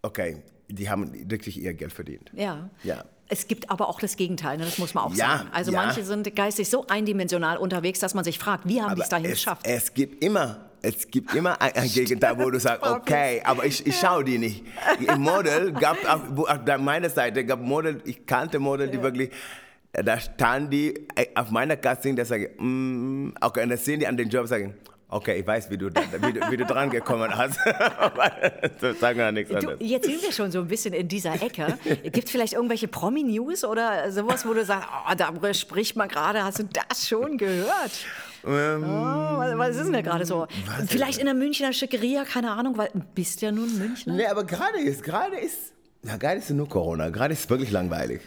okay, 0.02 0.42
die 0.68 0.88
haben 0.88 1.12
wirklich 1.30 1.60
ihr 1.60 1.74
Geld 1.74 1.92
verdient. 1.92 2.30
Ja. 2.34 2.70
Ja. 2.82 3.04
Es 3.28 3.46
gibt 3.46 3.70
aber 3.70 3.88
auch 3.88 4.00
das 4.00 4.16
Gegenteil, 4.16 4.56
ne? 4.58 4.64
das 4.64 4.78
muss 4.78 4.94
man 4.94 5.04
auch 5.04 5.14
Ja, 5.14 5.38
sagen. 5.38 5.50
Also 5.52 5.70
ja. 5.70 5.84
manche 5.84 6.02
sind 6.04 6.34
geistig 6.34 6.68
so 6.68 6.86
eindimensional 6.88 7.58
unterwegs, 7.58 8.00
dass 8.00 8.14
man 8.14 8.24
sich 8.24 8.38
fragt, 8.38 8.66
wie 8.66 8.80
haben 8.82 8.96
die 8.96 9.02
es 9.02 9.08
dahin 9.08 9.26
es, 9.26 9.32
geschafft? 9.32 9.66
es 9.66 9.92
gibt 9.94 10.24
immer, 10.24 10.69
es 10.82 11.08
gibt 11.10 11.34
immer 11.34 11.60
ein, 11.60 11.88
Gegenteil, 11.88 12.38
wo 12.38 12.50
du 12.50 12.58
sagst, 12.58 12.82
okay, 12.88 13.40
aber 13.44 13.64
ich, 13.64 13.86
ich 13.86 13.98
schaue 13.98 14.24
die 14.24 14.38
nicht. 14.38 14.64
Im 14.98 15.20
Model 15.20 15.72
gab 15.72 15.96
auf 16.08 16.64
der- 16.64 16.78
meiner 16.78 17.10
Seite 17.10 17.44
gab 17.44 17.60
Model, 17.60 18.00
ich 18.04 18.24
kannte 18.26 18.58
Model, 18.58 18.88
die 18.88 19.02
wirklich, 19.02 19.30
da 19.92 20.18
standen 20.18 20.70
die 20.70 20.94
äh, 21.16 21.26
auf 21.34 21.50
meiner 21.50 21.76
Casting, 21.76 22.16
da 22.16 22.24
sage 22.24 22.46
ich, 22.46 22.60
mm, 22.60 23.34
okay, 23.40 23.62
und 23.64 23.68
dann 23.70 23.78
sehen 23.78 24.00
die 24.00 24.06
an 24.06 24.16
den 24.16 24.28
Job, 24.28 24.46
sagen, 24.46 24.74
okay, 25.08 25.40
ich 25.40 25.46
weiß, 25.46 25.68
wie 25.70 25.76
du, 25.76 25.90
da- 25.90 26.02
wie 26.22 26.32
du, 26.32 26.40
wie 26.50 26.56
du 26.56 26.64
dran 26.64 26.88
gekommen 26.88 27.36
hast. 27.36 27.58
das 28.80 29.00
sagen 29.00 29.18
wir 29.18 29.32
nichts 29.32 29.50
Du, 29.50 29.56
anderes. 29.58 29.78
jetzt 29.80 30.06
sind 30.06 30.22
wir 30.22 30.32
schon 30.32 30.50
so 30.50 30.60
ein 30.60 30.68
bisschen 30.68 30.94
in 30.94 31.08
dieser 31.08 31.34
Ecke. 31.34 31.78
Gibt 32.04 32.24
es 32.24 32.30
vielleicht 32.30 32.52
irgendwelche 32.54 32.88
Promi-News 32.88 33.64
oder 33.64 34.10
sowas, 34.12 34.46
wo 34.46 34.54
du 34.54 34.64
sagst, 34.64 34.88
oh, 35.10 35.14
darüber 35.16 35.52
spricht 35.52 35.96
man 35.96 36.08
gerade, 36.08 36.42
hast 36.44 36.60
du 36.60 36.64
das 36.64 37.08
schon 37.08 37.36
gehört? 37.38 37.90
Ähm, 38.44 38.84
Oh, 38.84 39.38
was, 39.38 39.58
was 39.58 39.76
ist 39.76 39.84
denn 39.86 39.92
da 39.92 40.00
gerade 40.02 40.24
so? 40.26 40.46
Vielleicht 40.88 41.18
in 41.18 41.26
der 41.26 41.34
Münchner 41.34 41.72
Schickeria, 41.72 42.24
keine 42.24 42.50
Ahnung, 42.52 42.76
weil 42.78 42.88
du 42.92 43.00
bist 43.14 43.40
ja 43.42 43.52
nun 43.52 43.76
Münchner. 43.78 44.14
Nee, 44.14 44.26
aber 44.26 44.44
gerade 44.44 44.78
ist, 44.80 45.02
gerade 45.02 45.36
ist, 45.36 45.72
ja, 46.02 46.16
gerade 46.16 46.38
ist 46.38 46.50
nur 46.50 46.68
Corona. 46.68 47.10
Gerade 47.10 47.34
ist 47.34 47.48
wirklich 47.50 47.70
langweilig. 47.70 48.20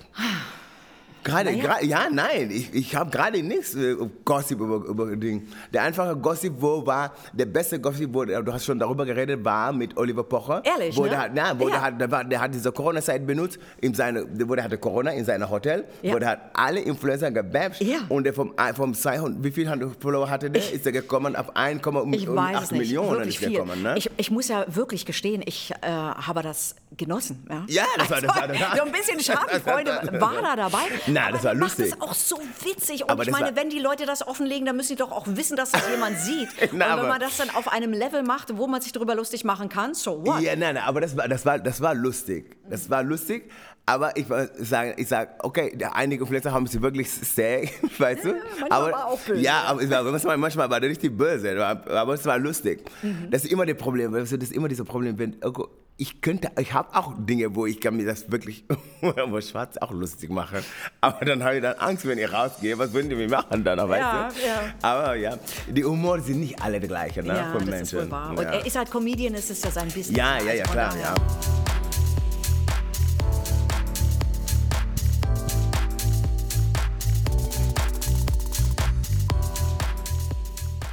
Gerade, 1.24 1.52
Naja. 1.52 1.64
gerade, 1.64 1.86
ja, 1.86 2.02
nein, 2.12 2.50
ich, 2.52 2.74
ich 2.74 2.96
habe 2.96 3.10
gerade 3.10 3.42
nichts 3.42 3.76
äh, 3.76 3.96
Gossip 4.26 4.60
über, 4.60 4.76
über 4.88 5.16
Ding. 5.16 5.48
Der 5.74 5.84
einfache 5.84 6.16
Gossip, 6.18 6.54
wo 6.58 6.86
war, 6.86 7.14
der 7.32 7.46
beste 7.46 7.80
Gossip, 7.80 8.14
wo, 8.14 8.26
du 8.26 8.54
hast 8.54 8.66
schon 8.66 8.78
darüber 8.80 9.06
geredet, 9.06 9.44
war 9.46 9.72
mit 9.72 9.96
Oliver 9.98 10.24
Pocher. 10.24 10.62
Ehrlich, 10.66 10.96
wo 10.98 11.04
ne? 11.04 11.10
Der 11.12 11.20
hat, 11.22 11.32
na, 11.34 11.60
wo 11.60 11.64
Ja. 11.70 11.76
der, 11.76 11.82
hat, 11.82 12.02
der, 12.02 12.12
war, 12.12 12.24
der 12.24 12.42
hat 12.42 12.54
diese 12.54 12.72
Corona-Zeit 12.72 13.26
benutzt, 13.26 13.60
in 13.82 13.94
seine, 13.94 14.26
wo 14.48 14.56
der 14.56 14.64
hatte 14.66 14.78
Corona 14.78 15.12
in 15.12 15.24
seinem 15.26 15.50
Hotel, 15.50 15.86
Ja. 16.02 16.14
wo 16.14 16.20
der 16.20 16.30
hat 16.30 16.40
alle 16.54 16.80
Influencer 16.82 17.32
gebasht 17.32 17.82
Ja. 17.82 18.00
und 18.10 18.26
der 18.26 18.34
vom, 18.34 18.54
vom 18.76 18.94
200, 18.94 19.44
wie 19.44 19.52
viel 19.52 19.92
Follower 20.00 20.30
hatte 20.30 20.50
der, 20.50 20.62
ist 20.74 20.86
er 20.86 20.92
gekommen 20.92 21.36
auf 21.36 21.56
1,8 21.56 22.14
Ich 22.16 22.28
weiß 22.28 22.64
es 22.64 22.72
nicht. 22.72 22.80
Millionen 22.80 23.28
ist 23.28 23.40
gekommen. 23.40 23.82
Ne? 23.82 23.96
ich, 23.98 24.10
ich 24.18 24.30
muss 24.32 24.48
ja 24.50 24.66
wirklich 24.68 25.06
gestehen, 25.06 25.42
ich 25.46 25.72
äh, 25.82 25.88
habe 25.90 26.42
das 26.42 26.76
genossen. 26.98 27.46
Ja, 27.50 27.64
Ja, 27.68 27.84
das 27.98 28.10
war- 28.12 28.22
das 28.22 28.36
war- 28.36 28.48
das 28.48 28.60
war- 28.60 28.76
so 28.78 28.84
ein 28.84 28.92
bisschen 28.92 29.20
Schadenfreude 29.20 29.92
war 30.20 30.34
da 30.42 30.56
dabei. 30.56 30.78
Na, 31.14 31.32
das 31.32 31.44
war 31.44 31.54
lustig. 31.54 31.90
macht 31.90 32.02
es 32.02 32.02
auch 32.02 32.14
so 32.14 32.40
witzig. 32.64 33.04
Und 33.04 33.12
Aber 33.12 33.24
ich 33.24 33.30
das 33.30 33.40
meine, 33.40 33.56
wenn 33.56 33.70
die 33.70 33.80
Leute 33.80 34.06
das 34.06 34.26
offenlegen, 34.28 34.66
dann 34.66 34.76
müssen 34.76 34.90
sie 34.90 34.96
doch 34.96 35.12
auch 35.12 35.26
wissen, 35.28 35.56
dass 35.56 35.72
das 35.72 35.82
jemand 35.90 36.18
sieht. 36.20 36.50
Na, 36.74 36.96
Und 36.96 37.02
wenn 37.02 37.08
man 37.10 37.20
das 37.20 37.38
dann 37.38 37.50
auf 37.52 37.68
einem 37.68 37.94
Level 37.94 38.24
macht, 38.24 38.58
wo 38.58 38.68
man 38.68 38.82
sich 38.82 38.92
darüber 38.92 39.16
lustig 39.16 39.44
machen 39.44 39.70
kann, 39.70 39.94
so 39.94 40.26
what? 40.26 40.42
Ja, 40.42 40.56
nein, 40.56 40.76
nein, 40.76 40.84
aber 40.84 41.02
das 41.02 41.16
war, 41.16 41.28
das 41.28 41.46
war, 41.46 41.60
das 41.60 41.82
war 41.82 41.94
lustig. 41.94 42.58
Das 42.70 42.90
war 42.90 43.04
lustig. 43.04 43.50
Aber 43.86 44.16
ich 44.16 44.26
sage, 44.60 44.94
ich 44.96 45.10
sag, 45.10 45.44
okay, 45.44 45.78
einige 45.92 46.24
Influencer 46.24 46.54
haben 46.54 46.68
sie 46.68 46.82
wirklich 46.82 47.12
sehr, 47.12 47.64
weißt 47.98 48.24
du? 48.24 48.34
manchmal 48.60 48.72
aber, 48.72 48.92
war 48.94 49.06
auch 49.08 49.20
böse. 49.20 49.42
Ja, 49.42 49.64
aber 49.66 49.82
war, 49.92 50.38
manchmal, 50.38 50.70
war 50.70 50.80
der 50.80 50.90
richtig 50.90 51.18
böse, 51.18 51.66
aber 51.66 52.14
es 52.14 52.26
war 52.26 52.40
lustig. 52.40 52.90
Mhm. 53.02 53.30
Das 53.30 53.44
ist 53.44 53.52
immer 53.52 53.66
das 53.66 53.76
Problem, 53.78 54.14
das 54.14 54.32
ist 54.32 54.54
immer 54.54 54.70
dieses 54.70 54.86
Problem, 54.86 55.20
wenn, 55.20 55.36
okay, 55.44 55.66
ich 55.96 56.22
könnte, 56.22 56.50
ich 56.60 56.74
habe 56.74 56.96
auch 56.96 57.14
Dinge, 57.18 57.56
wo 57.56 57.66
ich 57.68 57.80
kann 57.80 57.96
mir 57.96 58.06
das 58.06 58.32
wirklich, 58.32 58.66
wo 59.02 59.40
schwarz 59.42 59.78
auch 59.78 59.92
lustig 59.92 60.30
machen. 60.32 60.60
Aber 61.02 61.24
dann 61.24 61.44
habe 61.44 61.58
ich 61.58 61.62
dann 61.62 61.78
Angst, 61.78 62.06
wenn 62.08 62.18
ich 62.18 62.32
rausgehe, 62.32 62.78
was 62.80 62.92
würden 62.94 63.10
die 63.10 63.16
mir 63.16 63.30
machen 63.30 63.64
dann, 63.64 63.78
weißt 63.78 64.02
Ja, 64.02 64.30
du? 64.30 64.48
ja. 64.48 64.74
Aber 64.82 65.16
ja, 65.16 65.38
die 65.70 65.86
Humor 65.86 66.20
sind 66.20 66.40
nicht 66.40 66.62
alle 66.62 66.80
die 66.80 66.88
gleichen, 66.88 67.28
ne, 67.28 67.36
Ja, 67.38 67.52
von 67.52 67.60
das 67.60 67.70
Menschen. 67.70 67.84
ist 68.00 68.06
wohl 68.06 68.12
wahr. 68.12 68.30
Und 68.32 68.40
er 68.44 68.66
ist 68.66 68.76
halt 68.76 68.90
Comedian, 68.90 69.36
es 69.36 69.50
ist 69.52 69.64
ja 69.64 69.72
sein 69.72 69.86
Business. 69.88 70.18
ja, 70.18 70.40
ja, 70.40 70.54
ja, 70.54 70.62
Also 70.64 70.72
klar, 70.74 70.96
ja. 71.00 71.14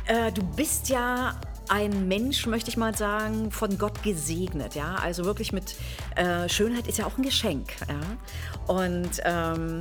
Äh, 0.06 0.32
du 0.32 0.42
bist 0.42 0.88
ja 0.88 1.34
ein 1.70 2.08
Mensch, 2.08 2.46
möchte 2.46 2.68
ich 2.68 2.76
mal 2.76 2.96
sagen, 2.96 3.50
von 3.50 3.78
Gott 3.78 4.02
gesegnet, 4.02 4.74
ja. 4.74 4.96
Also 4.96 5.24
wirklich 5.24 5.52
mit 5.52 5.76
äh, 6.16 6.48
Schönheit 6.48 6.88
ist 6.88 6.98
ja 6.98 7.06
auch 7.06 7.16
ein 7.16 7.22
Geschenk, 7.22 7.72
ja. 7.88 8.74
Und 8.74 9.10
ähm, 9.24 9.78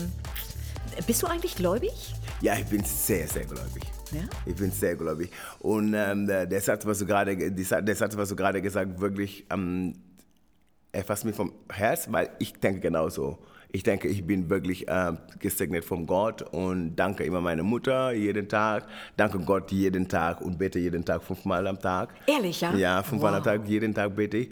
bist 1.08 1.24
du 1.24 1.28
eigentlich 1.28 1.56
gläubig? 1.56 2.14
Ja, 2.42 2.56
ich 2.56 2.66
bin 2.66 2.84
sehr, 2.84 3.28
sehr 3.28 3.46
gläubig. 3.46 3.84
Ja? 4.12 4.22
Ich 4.46 4.56
bin 4.56 4.72
sehr 4.72 4.96
gläubig. 4.96 5.32
Und 5.60 5.94
ähm, 5.96 6.28
der, 6.28 6.62
Satz, 6.62 6.86
was 6.86 7.00
du 7.00 7.06
gerade, 7.06 7.36
der 7.36 7.96
Satz, 7.96 8.16
was 8.16 8.30
du 8.30 8.36
gerade 8.36 8.62
gesagt, 8.62 9.00
wirklich 9.00 9.46
ähm, 9.50 9.96
erfasst 10.92 11.26
mich 11.26 11.36
vom 11.36 11.54
Herz, 11.72 12.08
weil 12.12 12.30
ich 12.40 12.54
denke 12.54 12.80
genauso. 12.80 13.38
Ich 13.72 13.84
denke, 13.84 14.08
ich 14.08 14.26
bin 14.26 14.50
wirklich 14.50 14.86
ähm, 14.88 15.20
gesegnet 15.38 15.86
von 15.86 16.08
Gott 16.08 16.42
und 16.42 16.96
danke 16.96 17.24
immer 17.24 17.40
meiner 17.40 17.62
Mutter 17.62 18.12
jeden 18.14 18.50
Tag, 18.50 18.88
danke 19.16 19.38
Gott 19.40 19.72
jeden 19.72 20.08
Tag 20.08 20.42
und 20.42 20.58
bete 20.58 20.80
jeden 20.80 21.06
Tag 21.06 21.22
fünfmal 21.24 21.68
am 21.68 21.80
Tag. 21.80 22.16
Ehrlich, 22.26 22.62
ja? 22.62 22.74
Ja, 22.74 23.04
fünfmal 23.04 23.36
am 23.36 23.40
Wow. 23.40 23.44
Tag, 23.46 23.68
jeden 23.68 23.94
Tag 23.94 24.16
bete 24.16 24.38
ich. 24.38 24.50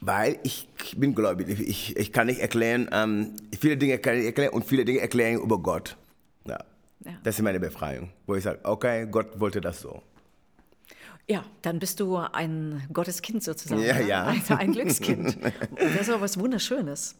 Weil 0.00 0.38
ich, 0.42 0.66
ich 0.82 0.98
bin 0.98 1.14
gläubig. 1.14 1.48
Ich, 1.48 1.60
ich, 1.60 1.96
ich 1.96 2.12
kann 2.12 2.26
nicht 2.26 2.40
erklären, 2.40 2.88
ähm, 2.90 3.32
viele 3.60 3.76
Dinge 3.76 3.98
kann 3.98 4.16
ich 4.16 4.24
erklären 4.24 4.54
und 4.54 4.64
viele 4.64 4.84
Dinge 4.86 5.00
erklären 5.00 5.40
über 5.40 5.58
Gott. 5.58 5.96
Ja. 6.46 6.58
Ja. 7.04 7.12
Das 7.22 7.36
ist 7.36 7.42
meine 7.42 7.60
Befreiung, 7.60 8.10
wo 8.26 8.34
ich 8.34 8.44
sage, 8.44 8.60
okay, 8.62 9.06
Gott 9.10 9.38
wollte 9.38 9.60
das 9.60 9.80
so. 9.80 10.02
Ja, 11.28 11.44
dann 11.62 11.78
bist 11.78 12.00
du 12.00 12.16
ein 12.16 12.82
Gotteskind 12.92 13.44
sozusagen. 13.44 13.80
Ja, 13.80 13.94
ne? 13.94 14.08
ja. 14.08 14.24
Also 14.24 14.54
ein 14.54 14.72
Glückskind. 14.72 15.38
Das 15.76 16.02
ist 16.02 16.10
aber 16.10 16.22
was 16.22 16.38
Wunderschönes. 16.38 17.14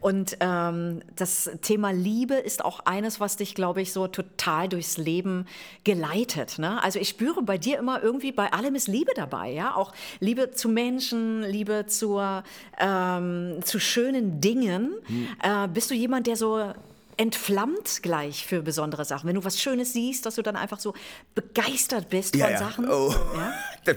Und 0.00 0.36
ähm, 0.40 1.02
das 1.14 1.50
Thema 1.62 1.92
Liebe 1.92 2.34
ist 2.34 2.64
auch 2.64 2.80
eines, 2.80 3.20
was 3.20 3.36
dich, 3.36 3.54
glaube 3.54 3.80
ich, 3.80 3.92
so 3.92 4.08
total 4.08 4.68
durchs 4.68 4.98
Leben 4.98 5.46
geleitet. 5.84 6.58
Ne? 6.58 6.82
Also 6.82 6.98
ich 6.98 7.08
spüre 7.08 7.42
bei 7.42 7.56
dir 7.56 7.78
immer 7.78 8.02
irgendwie 8.02 8.32
bei 8.32 8.52
allem 8.52 8.74
ist 8.74 8.88
Liebe 8.88 9.12
dabei. 9.14 9.50
Ja? 9.50 9.76
Auch 9.76 9.92
Liebe 10.20 10.50
zu 10.50 10.68
Menschen, 10.68 11.42
Liebe 11.42 11.86
zur, 11.86 12.42
ähm, 12.78 13.60
zu 13.64 13.78
schönen 13.78 14.40
Dingen. 14.40 14.94
Hm. 15.06 15.28
Äh, 15.42 15.68
bist 15.68 15.90
du 15.90 15.94
jemand, 15.94 16.26
der 16.26 16.36
so 16.36 16.72
entflammt 17.16 18.02
gleich 18.02 18.46
für 18.46 18.62
besondere 18.62 19.04
Sachen. 19.04 19.28
Wenn 19.28 19.36
du 19.36 19.44
was 19.44 19.60
Schönes 19.60 19.92
siehst, 19.92 20.26
dass 20.26 20.34
du 20.34 20.42
dann 20.42 20.56
einfach 20.56 20.80
so 20.80 20.94
begeistert 21.34 22.08
bist 22.08 22.34
Ja, 22.36 22.46
von 22.46 22.52
ja. 22.52 22.58
Sachen. 22.58 22.90
Oh. 22.90 23.14
Ja? 23.36 23.54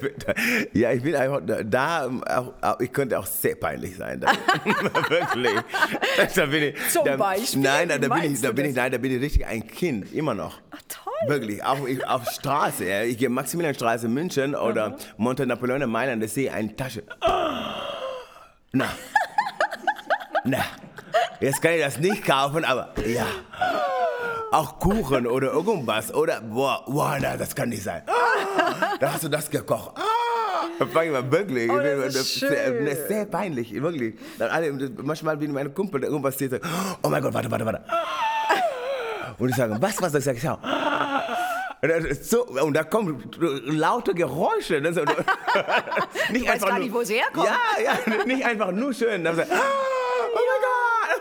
Ja, 0.74 0.92
ich 0.92 1.02
bin 1.02 1.16
einfach 1.16 1.40
da, 1.46 1.64
da 1.64 2.76
ich 2.80 2.92
könnte 2.92 3.18
auch 3.18 3.26
sehr 3.26 3.56
peinlich 3.56 3.96
sein. 3.96 4.20
Da, 4.20 4.32
wirklich. 5.10 5.54
Da 6.36 6.46
bin 6.46 6.64
ich, 6.64 6.76
Zum 6.92 7.06
da, 7.06 7.16
Beispiel? 7.16 7.62
Nein, 7.62 7.88
da, 7.88 7.98
da 7.98 8.14
bin 8.14 8.34
ich, 8.34 8.42
da 8.42 8.52
bin 8.52 8.66
ich, 8.66 8.76
nein, 8.76 8.92
da 8.92 8.98
bin 8.98 9.16
ich 9.16 9.22
richtig 9.22 9.46
ein 9.46 9.66
Kind, 9.66 10.14
immer 10.14 10.34
noch. 10.34 10.60
Ach, 10.72 10.82
toll. 10.90 11.14
Wirklich, 11.28 11.64
auch 11.64 11.88
ich, 11.88 12.06
auf 12.06 12.30
Straße. 12.30 12.86
Ja. 12.86 13.04
Ich 13.04 13.18
gehe 13.18 13.30
Maximilianstraße 13.30 14.10
München 14.10 14.56
oder 14.56 14.98
Monte 15.16 15.46
Napoleone 15.46 15.88
Mailand, 15.88 16.22
da 16.22 16.28
sehe 16.28 16.48
ich 16.50 16.52
eine 16.52 16.76
Tasche. 16.76 17.04
Na. 18.74 18.90
Na. 20.44 20.66
Jetzt 21.40 21.62
kann 21.62 21.74
ich 21.74 21.82
das 21.82 22.00
nicht 22.00 22.26
kaufen, 22.26 22.66
aber 22.66 22.90
ja. 23.06 23.26
Auch 24.52 24.80
Kuchen 24.80 25.28
oder 25.28 25.52
irgendwas. 25.52 26.14
Oder, 26.14 26.42
boah, 26.42 26.84
boah 26.88 27.18
na, 27.22 27.38
das 27.38 27.54
kann 27.54 27.70
nicht 27.70 27.84
sein. 27.84 28.02
Da 29.00 29.14
hast 29.14 29.24
du 29.24 29.30
das 29.30 29.50
gekocht. 29.50 29.92
Da 30.80 30.86
fang 30.86 31.06
ich 31.06 31.12
mal 31.12 31.32
wirklich. 31.32 31.70
Oh, 31.70 31.78
das 31.78 32.16
ist 32.16 32.40
sehr, 32.40 33.08
sehr 33.08 33.26
peinlich, 33.26 33.74
wirklich. 33.82 34.16
Dann 34.40 34.50
alle, 34.50 34.72
manchmal 35.04 35.38
bin 35.38 35.52
meine 35.52 35.70
Kumpel, 35.70 36.02
der 36.02 36.10
irgendwas 36.10 36.38
sieht, 36.38 36.60
oh 37.04 37.10
mein 37.10 37.22
Gott, 37.22 37.34
warte, 37.34 37.52
warte, 37.52 37.66
warte. 37.66 37.84
Und 39.38 39.50
ich 39.50 39.56
sage, 39.56 39.78
was, 39.80 40.02
was? 40.02 40.14
Ich 40.16 40.24
sage, 40.24 40.40
schau. 40.42 40.58
Und, 41.82 41.90
das 41.90 42.06
ist 42.06 42.30
so, 42.30 42.46
und 42.46 42.74
da 42.74 42.84
kommen 42.84 43.30
laute 43.66 44.14
Geräusche. 44.16 44.82
Das 44.82 44.98
ist, 44.98 45.06
nicht 46.32 46.48
weißt 46.48 46.66
gar 46.66 46.80
nicht, 46.80 46.94
wo 46.94 47.04
sie 47.04 47.16
herkommen. 47.16 47.50
Ja, 47.84 47.84
ja, 47.84 48.26
nicht 48.26 48.44
einfach 48.44 48.72
nur 48.72 48.94
schön. 48.94 49.24
Dann 49.24 49.36
sagt, 49.36 49.52
ah, 49.52 49.56
oh 49.56 50.36
mein 50.36 50.62
Gott. 50.62 51.17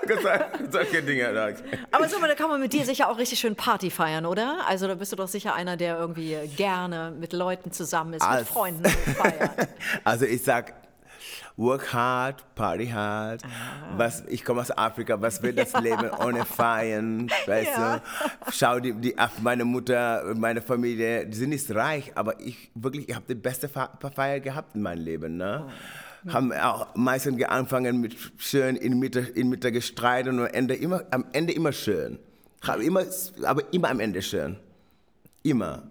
Solche 0.71 1.03
Dinge. 1.03 1.29
Aber 1.91 2.09
so, 2.09 2.21
da 2.21 2.35
kann 2.35 2.49
man 2.49 2.61
mit 2.61 2.73
dir 2.73 2.85
sicher 2.85 3.09
auch 3.11 3.19
richtig 3.19 3.39
schön 3.41 3.57
Party 3.57 3.91
feiern, 3.91 4.27
oder? 4.27 4.59
Also 4.67 4.87
da 4.87 4.95
bist 4.95 5.13
du 5.13 5.17
doch 5.17 5.29
sicher 5.29 5.55
einer, 5.55 5.77
der 5.77 5.99
irgendwie 5.99 6.37
gerne 6.57 7.13
mit 7.19 7.33
Leuten 7.33 7.73
zusammen 7.73 8.15
ist, 8.15 8.23
mit 8.23 8.31
Als- 8.31 8.49
Freunden 8.49 8.85
feiert. 8.89 9.69
Also 10.05 10.25
ich 10.25 10.43
sag, 10.43 10.75
work 11.57 11.93
hard, 11.93 12.45
party 12.55 12.87
hard. 12.89 13.43
Was, 13.97 14.25
ich 14.29 14.45
komme 14.45 14.61
aus 14.61 14.71
Afrika, 14.77 15.21
was 15.21 15.43
wird 15.43 15.59
das 15.59 15.73
Leben 15.83 16.11
ohne 16.25 16.45
Feiern? 16.45 17.29
Weißt 17.47 17.71
Ja. 17.77 17.97
du? 17.99 18.53
Schau 18.53 18.81
die, 18.81 18.93
die, 18.93 19.19
auf 19.19 19.41
meine 19.41 19.65
Mutter, 19.65 20.35
meine 20.37 20.61
Familie, 20.61 21.27
die 21.27 21.37
sind 21.37 21.51
nicht 21.51 21.75
reich, 21.75 22.13
aber 22.15 22.39
ich 22.41 22.71
wirklich, 22.75 23.09
ich 23.09 23.15
habe 23.15 23.25
die 23.29 23.35
beste 23.35 23.69
Fe- 23.69 23.89
Feier 24.15 24.41
gehabt 24.41 24.75
in 24.75 24.83
meinem 24.83 25.03
Leben. 25.05 25.37
Ne? 25.39 25.67
Haben 26.29 26.53
auch 26.53 26.89
meistens 26.97 27.43
angefangen 27.45 28.01
mit 28.01 28.17
schön 28.39 28.75
in 28.77 28.99
Mitte, 28.99 29.21
in 29.21 29.49
Mitte 29.49 29.71
gestreit 29.73 30.27
und 30.29 30.41
am 30.41 30.47
Ende 30.47 30.75
immer, 30.75 31.05
am 31.11 31.25
Ende 31.33 31.53
immer 31.53 31.73
schön. 31.73 32.19
Hab 32.67 32.81
immer, 32.81 33.03
aber 33.45 33.63
immer 33.73 33.91
am 33.91 34.01
Ende 34.01 34.21
schön. 34.23 34.57
Immer. 35.43 35.85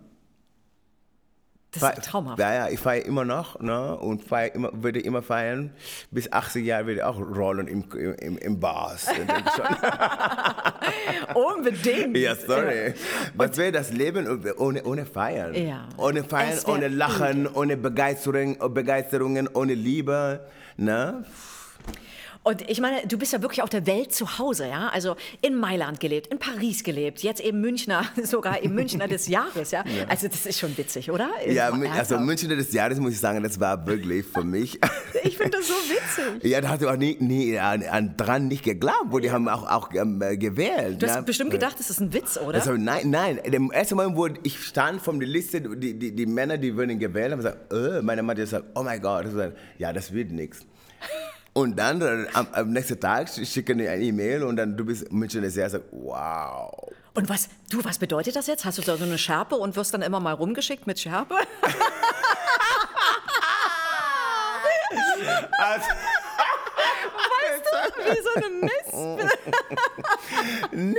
Das 1.80 1.98
ist 1.98 2.06
traumhaft. 2.06 2.40
Ja, 2.40 2.54
ja, 2.54 2.70
ich 2.70 2.80
feiere 2.80 3.06
immer 3.06 3.26
noch 3.26 3.60
ne? 3.60 3.98
und 3.98 4.24
feier 4.24 4.54
immer, 4.56 4.70
würde 4.74 5.00
immer 5.00 5.22
feiern. 5.22 5.72
Bis 6.12 6.32
80 6.32 6.66
Jahre 6.66 6.88
würde 6.88 7.00
ich 7.00 7.04
auch 7.04 7.20
rollen 7.20 7.68
im, 7.68 7.86
im, 8.20 8.38
im 8.38 8.60
Bars. 8.60 9.08
Unbedingt. 11.34 12.18
ja, 12.18 12.36
sorry. 12.36 12.94
Was 13.34 13.58
wäre 13.58 13.72
das 13.72 13.92
Leben 13.92 14.28
ohne, 14.58 14.84
ohne 14.84 15.06
Feiern? 15.06 15.54
Ja. 15.54 15.88
Ohne 15.98 16.24
Feiern, 16.24 16.60
ohne 16.68 16.88
Lachen, 16.88 17.48
ohne 17.48 17.78
Begeisterung, 17.78 18.58
Begeisterungen, 18.74 19.50
ohne 19.54 19.74
Liebe. 19.74 20.42
Ne? 20.78 21.24
Und 22.46 22.70
ich 22.70 22.80
meine, 22.80 23.08
du 23.08 23.18
bist 23.18 23.34
ja 23.34 23.42
wirklich 23.42 23.64
auf 23.64 23.70
der 23.70 23.88
Welt 23.88 24.14
zu 24.14 24.38
Hause, 24.38 24.68
ja? 24.68 24.90
Also 24.90 25.16
in 25.42 25.56
Mailand 25.56 26.00
gelebt, 26.00 26.28
in 26.28 26.38
Paris 26.38 26.84
gelebt, 26.84 27.24
jetzt 27.24 27.42
eben 27.42 27.60
Münchner, 27.60 28.04
sogar 28.24 28.62
im 28.62 28.76
Münchner 28.76 29.08
des 29.08 29.28
Jahres, 29.28 29.72
ja? 29.72 29.84
Also 30.08 30.28
das 30.28 30.46
ist 30.46 30.60
schon 30.60 30.78
witzig, 30.78 31.10
oder? 31.10 31.28
Ja, 31.48 31.72
also. 31.92 32.20
Münchner 32.20 32.56
des 32.56 32.72
Jahres 32.72 33.00
muss 33.00 33.14
ich 33.14 33.20
sagen, 33.20 33.42
das 33.42 33.60
war 33.60 33.86
wirklich 33.88 34.26
für 34.26 34.44
mich. 34.44 34.80
Ich 35.24 35.38
finde 35.38 35.58
das 35.58 35.68
so 35.68 35.74
witzig. 35.74 36.52
Ja, 36.52 36.62
da 36.62 36.70
hast 36.70 36.84
du 36.84 36.90
auch 36.90 36.98
nie, 36.98 37.18
nie 37.20 37.58
an, 37.58 37.82
an 37.84 38.16
dran 38.16 38.48
nicht 38.48 38.64
geglaubt, 38.64 39.08
wo 39.08 39.18
die 39.18 39.32
haben 39.32 39.50
auch, 39.50 39.68
auch 39.68 39.90
ähm, 39.94 40.22
äh, 40.22 40.38
gewählt. 40.38 41.02
Du 41.02 41.08
hast 41.08 41.16
ne? 41.16 41.24
bestimmt 41.24 41.50
gedacht, 41.50 41.80
das 41.80 41.90
ist 41.90 42.00
ein 42.00 42.14
Witz, 42.14 42.38
oder? 42.38 42.60
Also, 42.60 42.74
nein, 42.74 43.10
nein. 43.10 43.40
Dem 43.48 43.72
ersten 43.72 43.96
Mal, 43.96 44.16
wo 44.16 44.28
ich 44.44 44.60
stand 44.60 45.02
von 45.02 45.20
der 45.20 45.28
Liste, 45.28 45.62
die, 45.62 45.98
die, 45.98 46.16
die 46.16 46.26
Männer, 46.28 46.60
die 46.60 46.78
würden 46.78 47.00
gewählt 47.00 47.32
haben, 47.32 47.40
gesagt, 47.40 47.74
äh, 47.74 48.04
meine 48.04 48.22
Mutter 48.22 48.42
hat 48.42 48.46
gesagt, 48.46 48.66
oh 48.76 48.84
mein 48.84 49.02
Gott. 49.02 49.26
Ich 49.26 49.80
ja, 49.80 49.92
das 49.92 50.14
wird 50.14 50.32
nichts. 50.32 50.64
Und 51.58 51.78
dann 51.80 52.28
am, 52.34 52.48
am 52.52 52.70
nächsten 52.72 53.00
Tag 53.00 53.30
schicken 53.30 53.78
die 53.78 53.88
eine 53.88 54.04
E-Mail 54.04 54.44
und 54.44 54.58
dann 54.58 54.76
du 54.76 54.84
bist 54.84 55.10
München 55.10 55.42
Jahres, 55.42 55.72
sagt, 55.72 55.86
wow. 55.92 56.70
Und 57.14 57.30
was, 57.30 57.48
du, 57.70 57.82
was 57.82 57.98
bedeutet 57.98 58.36
das 58.36 58.48
jetzt? 58.48 58.66
Hast 58.66 58.78
du 58.78 58.82
da 58.82 58.98
so 58.98 59.06
eine 59.06 59.18
Schärpe 59.18 59.56
und 59.56 59.78
wirst 59.78 59.94
dann 59.94 60.02
immer 60.02 60.20
mal 60.20 60.34
rumgeschickt 60.34 60.86
mit 60.86 61.00
Schärpe? 61.00 61.36
Also, 65.58 65.86
Wie 68.06 68.22
so 68.22 68.30
eine 68.36 68.50
Mist. 68.62 69.30
nee, 70.72 70.96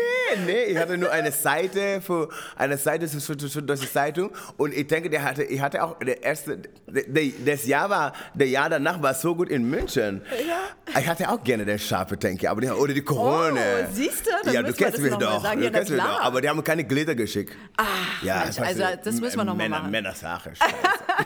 nee, 0.47 0.65
ich 0.65 0.79
hatte 0.79 0.99
nur 0.99 1.11
eine 1.11 1.33
Seite 1.33 2.01
für 2.01 2.29
eine 2.57 2.77
Seite 2.79 3.09
für, 3.09 3.37
Deutsche 3.37 3.91
Zeitung 3.91 4.31
und 4.57 4.75
ich 4.75 4.87
denke, 4.87 5.11
der 5.11 5.23
hatte, 5.23 5.45
ich 5.45 5.61
hatte 5.61 5.83
auch 5.83 5.99
der 5.99 6.23
erste, 6.23 6.59
der, 6.87 7.25
das 7.45 7.67
Jahr 7.67 7.91
war, 7.91 8.13
der 8.35 8.49
Jahr 8.49 8.69
danach 8.69 9.01
war 9.03 9.15
so 9.15 9.35
gut 9.35 9.49
in 9.49 9.69
München. 9.69 10.23
Ja. 10.47 10.99
Ich 10.99 11.07
hatte 11.07 11.29
auch 11.31 11.43
gerne 11.43 11.65
den 11.65 11.79
Schafe, 11.79 12.17
denke 12.17 12.45
ich, 12.45 12.51
aber 12.51 12.61
die, 12.61 12.71
oder 12.71 12.95
die 12.95 13.03
Corona. 13.03 13.61
Oh, 13.61 13.87
siehst 13.93 14.27
du? 14.27 14.31
Dann 14.45 14.55
ja, 14.55 14.63
du 14.63 14.73
kennst 14.73 14.99
mich 14.99 15.15
doch. 15.15 15.43
sagen. 15.43 15.61
du 15.61 15.67
Ja, 15.67 15.71
kennst 15.73 15.91
mich 15.91 16.01
doch. 16.01 16.21
Aber 16.21 16.41
die 16.41 16.49
haben 16.49 16.63
keine 16.63 16.85
Glitter 16.85 17.15
geschickt. 17.15 17.57
Ah, 17.77 17.85
ja, 18.23 18.45
Mensch, 18.45 18.59
also 18.61 18.83
das 19.03 19.21
müssen 19.21 19.37
wir 19.39 19.45
noch 19.45 19.55
mal 19.55 19.65
Männer, 19.65 19.79
machen. 19.79 19.91
Männersache. 19.91 20.53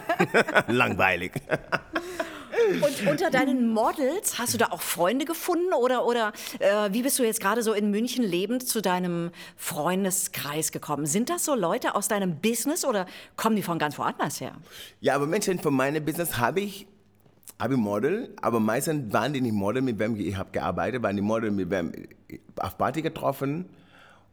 Langweilig. 0.68 1.32
Und 2.74 3.08
unter 3.08 3.30
deinen 3.30 3.72
Models 3.72 4.38
hast 4.38 4.54
du 4.54 4.58
da 4.58 4.66
auch 4.66 4.80
Freunde 4.80 5.24
gefunden 5.24 5.72
oder, 5.72 6.06
oder 6.06 6.32
äh, 6.58 6.92
wie 6.92 7.02
bist 7.02 7.18
du 7.18 7.24
jetzt 7.24 7.40
gerade 7.40 7.62
so 7.62 7.72
in 7.72 7.90
München 7.90 8.24
lebend 8.24 8.66
zu 8.68 8.80
deinem 8.80 9.30
Freundeskreis 9.56 10.72
gekommen? 10.72 11.06
Sind 11.06 11.30
das 11.30 11.44
so 11.44 11.54
Leute 11.54 11.94
aus 11.94 12.08
deinem 12.08 12.36
Business 12.40 12.84
oder 12.84 13.06
kommen 13.36 13.56
die 13.56 13.62
von 13.62 13.78
ganz 13.78 13.98
woanders 13.98 14.40
her? 14.40 14.52
Ja, 15.00 15.14
aber 15.14 15.26
Menschen 15.26 15.58
von 15.58 15.74
meinem 15.74 16.04
Business 16.04 16.38
habe 16.38 16.60
ich, 16.60 16.86
habe 17.58 17.74
ich 17.74 17.80
Model, 17.80 18.34
aber 18.40 18.60
meistens 18.60 19.12
waren 19.12 19.32
die 19.32 19.40
nicht 19.40 19.54
Model, 19.54 19.82
mit 19.82 19.98
wem 19.98 20.16
ich 20.16 20.36
habe 20.36 20.50
gearbeitet, 20.52 21.02
waren 21.02 21.16
die 21.16 21.22
Model, 21.22 21.50
mit 21.50 21.70
wem 21.70 21.92
ich 22.28 22.40
auf 22.56 22.78
Party 22.78 23.02
getroffen 23.02 23.66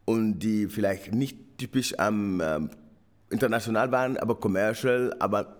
und 0.04 0.38
die 0.38 0.66
vielleicht 0.68 1.12
nicht 1.12 1.36
typisch 1.58 1.98
am 1.98 2.40
ähm, 2.40 2.70
international 3.30 3.92
waren, 3.92 4.16
aber 4.16 4.36
commercial, 4.36 5.14
aber 5.18 5.57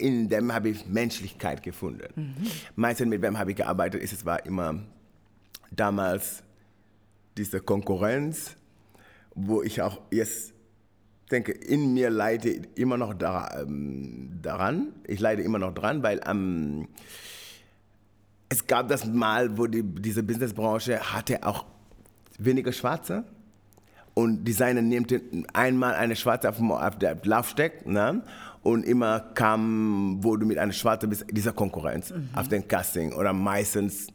in 0.00 0.28
dem 0.28 0.52
habe 0.52 0.70
ich 0.70 0.86
Menschlichkeit 0.86 1.62
gefunden. 1.62 2.34
Meistens 2.76 3.08
mit 3.08 3.22
wem 3.22 3.38
habe 3.38 3.50
ich 3.50 3.56
gearbeitet, 3.56 4.02
ist 4.02 4.12
es 4.12 4.24
war 4.24 4.44
immer 4.46 4.74
damals 5.70 6.42
diese 7.36 7.60
Konkurrenz, 7.60 8.56
wo 9.34 9.62
ich 9.62 9.80
auch 9.82 10.00
jetzt 10.10 10.52
denke, 11.30 11.52
in 11.52 11.94
mir 11.94 12.10
leide 12.10 12.48
ich 12.50 12.62
immer 12.74 12.96
noch 12.96 13.14
ähm, 13.20 14.38
daran. 14.42 14.88
Ich 15.06 15.20
leide 15.20 15.42
immer 15.42 15.58
noch 15.60 15.72
dran, 15.72 16.02
weil 16.02 16.20
ähm, 16.26 16.88
es 18.48 18.66
gab 18.66 18.88
das 18.88 19.04
Mal, 19.06 19.56
wo 19.56 19.66
die, 19.66 19.82
diese 19.84 20.22
Businessbranche 20.24 20.98
hatte 21.12 21.44
auch 21.46 21.64
weniger 22.38 22.72
Schwarze. 22.72 23.24
Und 24.14 24.44
Designer 24.44 24.82
nimmt 24.82 25.14
einmal 25.52 25.94
eine 25.94 26.16
Schwarze 26.16 26.48
auf, 26.48 26.56
dem- 26.56 26.72
auf 26.72 26.98
der 26.98 27.16
Laufsteg 27.22 27.86
ne? 27.86 28.22
Und 28.62 28.84
immer 28.84 29.20
kam, 29.34 30.18
wo 30.22 30.36
du 30.36 30.46
mit 30.46 30.58
einer 30.58 30.72
Schwarzen 30.72 31.08
bist, 31.08 31.24
dieser 31.30 31.52
Konkurrenz 31.52 32.12
auf 32.34 32.48
den 32.48 32.66
Casting. 32.66 33.12
Oder 33.12 33.32
meistens 33.32 34.08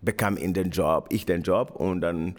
bekam 0.00 0.36
ihn 0.36 0.54
den 0.54 0.70
Job, 0.70 1.06
ich 1.10 1.26
den 1.26 1.42
Job 1.42 1.72
und 1.76 2.00
dann 2.00 2.36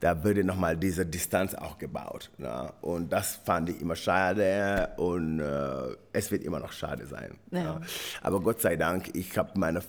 da 0.00 0.22
würde 0.22 0.44
nochmal 0.44 0.76
diese 0.76 1.04
Distanz 1.04 1.54
auch 1.54 1.78
gebaut. 1.78 2.30
Ne? 2.38 2.72
Und 2.80 3.12
das 3.12 3.36
fand 3.44 3.68
ich 3.70 3.80
immer 3.80 3.96
schade 3.96 4.90
und 4.96 5.40
äh, 5.40 5.96
es 6.12 6.30
wird 6.30 6.44
immer 6.44 6.60
noch 6.60 6.72
schade 6.72 7.06
sein. 7.06 7.36
Ja. 7.50 7.78
ne? 7.78 7.80
Aber 8.22 8.40
Gott 8.40 8.60
sei 8.60 8.76
Dank, 8.76 9.10
ich 9.14 9.36
habe 9.36 9.58
meine, 9.58 9.82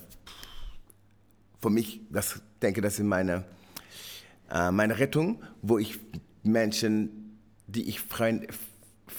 für 1.61 1.69
mich, 1.69 2.01
das 2.09 2.41
denke, 2.61 2.81
das 2.81 2.93
ist 2.93 3.05
meine, 3.05 3.43
äh, 4.51 4.71
meine 4.71 4.97
Rettung, 4.97 5.43
wo 5.61 5.77
ich 5.77 5.99
Menschen, 6.41 7.37
die 7.67 7.87
ich 7.87 8.01
Freund, 8.01 8.47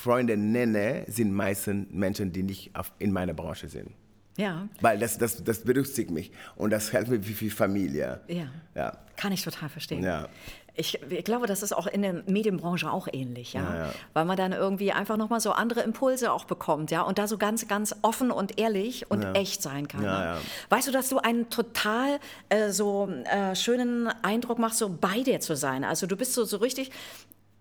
Freunde 0.00 0.36
nenne, 0.36 1.04
sind 1.08 1.32
meistens 1.32 1.88
Menschen, 1.90 2.32
die 2.32 2.42
nicht 2.42 2.74
auf, 2.74 2.92
in 2.98 3.12
meiner 3.12 3.34
Branche 3.34 3.68
sind. 3.68 3.90
Ja. 4.36 4.68
Weil 4.80 4.98
das, 4.98 5.18
das, 5.18 5.44
das 5.44 5.62
berücksichtigt 5.62 6.10
mich 6.10 6.30
und 6.56 6.70
das 6.70 6.90
hilft 6.90 7.10
mir 7.10 7.26
wie 7.26 7.34
viel 7.34 7.50
Familie. 7.50 8.20
Ja. 8.26 8.46
Ja. 8.74 8.96
Kann 9.16 9.32
ich 9.32 9.42
total 9.42 9.68
verstehen. 9.68 10.02
Ja. 10.02 10.28
Ich, 10.74 10.98
ich 11.10 11.24
glaube, 11.24 11.46
das 11.46 11.62
ist 11.62 11.72
auch 11.76 11.86
in 11.86 12.00
der 12.00 12.22
Medienbranche 12.26 12.90
auch 12.90 13.08
ähnlich, 13.12 13.52
ja? 13.52 13.62
Ja, 13.62 13.86
ja. 13.86 13.92
weil 14.14 14.24
man 14.24 14.36
dann 14.38 14.52
irgendwie 14.52 14.92
einfach 14.92 15.18
nochmal 15.18 15.40
so 15.40 15.52
andere 15.52 15.80
Impulse 15.80 16.32
auch 16.32 16.44
bekommt, 16.44 16.90
ja, 16.90 17.02
und 17.02 17.18
da 17.18 17.26
so 17.26 17.36
ganz, 17.36 17.68
ganz 17.68 17.94
offen 18.00 18.30
und 18.30 18.58
ehrlich 18.58 19.10
und 19.10 19.22
echt 19.34 19.60
sein 19.60 19.88
kann. 19.88 20.04
Ja, 20.04 20.18
ne? 20.18 20.24
ja. 20.24 20.38
Weißt 20.70 20.88
du, 20.88 20.92
dass 20.92 21.10
du 21.10 21.18
einen 21.18 21.50
total 21.50 22.18
äh, 22.48 22.70
so 22.70 23.10
äh, 23.24 23.54
schönen 23.56 24.08
Eindruck 24.22 24.58
machst, 24.58 24.78
so 24.78 24.88
bei 24.88 25.22
dir 25.22 25.40
zu 25.40 25.54
sein? 25.54 25.84
Also 25.84 26.06
du 26.06 26.16
bist 26.16 26.32
so, 26.32 26.44
so 26.44 26.58
richtig, 26.58 26.90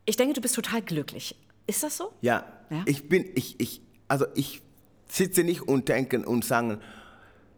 ich 0.05 0.15
denke, 0.15 0.35
du 0.35 0.41
bist 0.41 0.55
total 0.55 0.81
glücklich. 0.81 1.35
Ist 1.69 1.83
das 1.83 1.97
so? 1.97 2.13
Ja, 2.21 2.45
Ja? 2.71 2.83
ich 2.87 3.07
bin, 3.07 3.25
ich, 3.35 3.59
ich, 3.59 3.81
also 4.07 4.25
ich 4.33 4.61
sitze 5.07 5.43
nicht 5.43 5.61
und 5.61 5.87
denke 5.87 6.19
und 6.27 6.43
sage, 6.43 6.79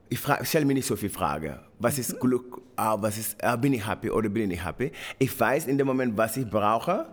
ich 0.10 0.20
stelle 0.44 0.66
mir 0.66 0.74
nicht 0.74 0.86
so 0.86 0.98
viele 0.98 1.14
Fragen. 1.14 1.58
Was 1.80 1.98
ist 1.98 2.20
Glück? 2.20 2.62
Ah, 2.76 2.98
was 3.02 3.18
ist, 3.18 3.42
ah, 3.42 3.56
bin 3.56 3.72
ich 3.72 3.88
happy 3.88 4.10
oder 4.10 4.28
bin 4.28 4.44
ich 4.44 4.50
nicht 4.50 4.66
happy? 4.66 4.92
Ich 5.18 5.40
weiß 5.40 5.68
in 5.68 5.78
dem 5.78 5.88
Moment, 5.88 6.18
was 6.18 6.36
ich 6.36 6.46
brauche, 6.50 7.08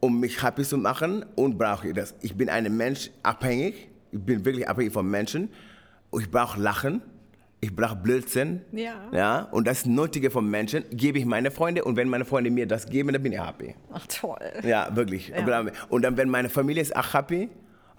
um 0.00 0.18
mich 0.20 0.42
happy 0.42 0.62
zu 0.62 0.78
machen 0.78 1.26
und 1.36 1.58
brauche 1.58 1.88
ich 1.88 1.94
das. 1.94 2.14
Ich 2.22 2.34
bin 2.34 2.48
ein 2.48 2.74
Mensch 2.74 3.10
abhängig. 3.22 3.88
Ich 4.12 4.20
bin 4.20 4.42
wirklich 4.42 4.66
abhängig 4.66 4.94
von 4.94 5.06
Menschen. 5.06 5.50
Ich 6.18 6.30
brauche 6.30 6.58
Lachen. 6.58 7.02
Ich 7.62 7.76
brauche 7.76 7.96
Blödsinn. 7.96 8.62
Ja. 8.72 8.94
ja. 9.12 9.40
Und 9.50 9.66
das 9.66 9.84
Nötige 9.84 10.30
von 10.30 10.48
Menschen 10.48 10.84
gebe 10.90 11.18
ich 11.18 11.26
meine 11.26 11.50
Freunde. 11.50 11.84
Und 11.84 11.96
wenn 11.96 12.08
meine 12.08 12.24
Freunde 12.24 12.50
mir 12.50 12.66
das 12.66 12.86
geben, 12.86 13.12
dann 13.12 13.22
bin 13.22 13.32
ich 13.32 13.40
happy. 13.40 13.74
Ach 13.92 14.06
toll. 14.06 14.38
Ja, 14.62 14.94
wirklich. 14.96 15.32
Und 15.90 16.02
dann, 16.02 16.16
wenn 16.16 16.30
meine 16.30 16.48
Familie 16.48 16.82
ist 16.82 16.96
auch 16.96 17.12
happy, 17.12 17.50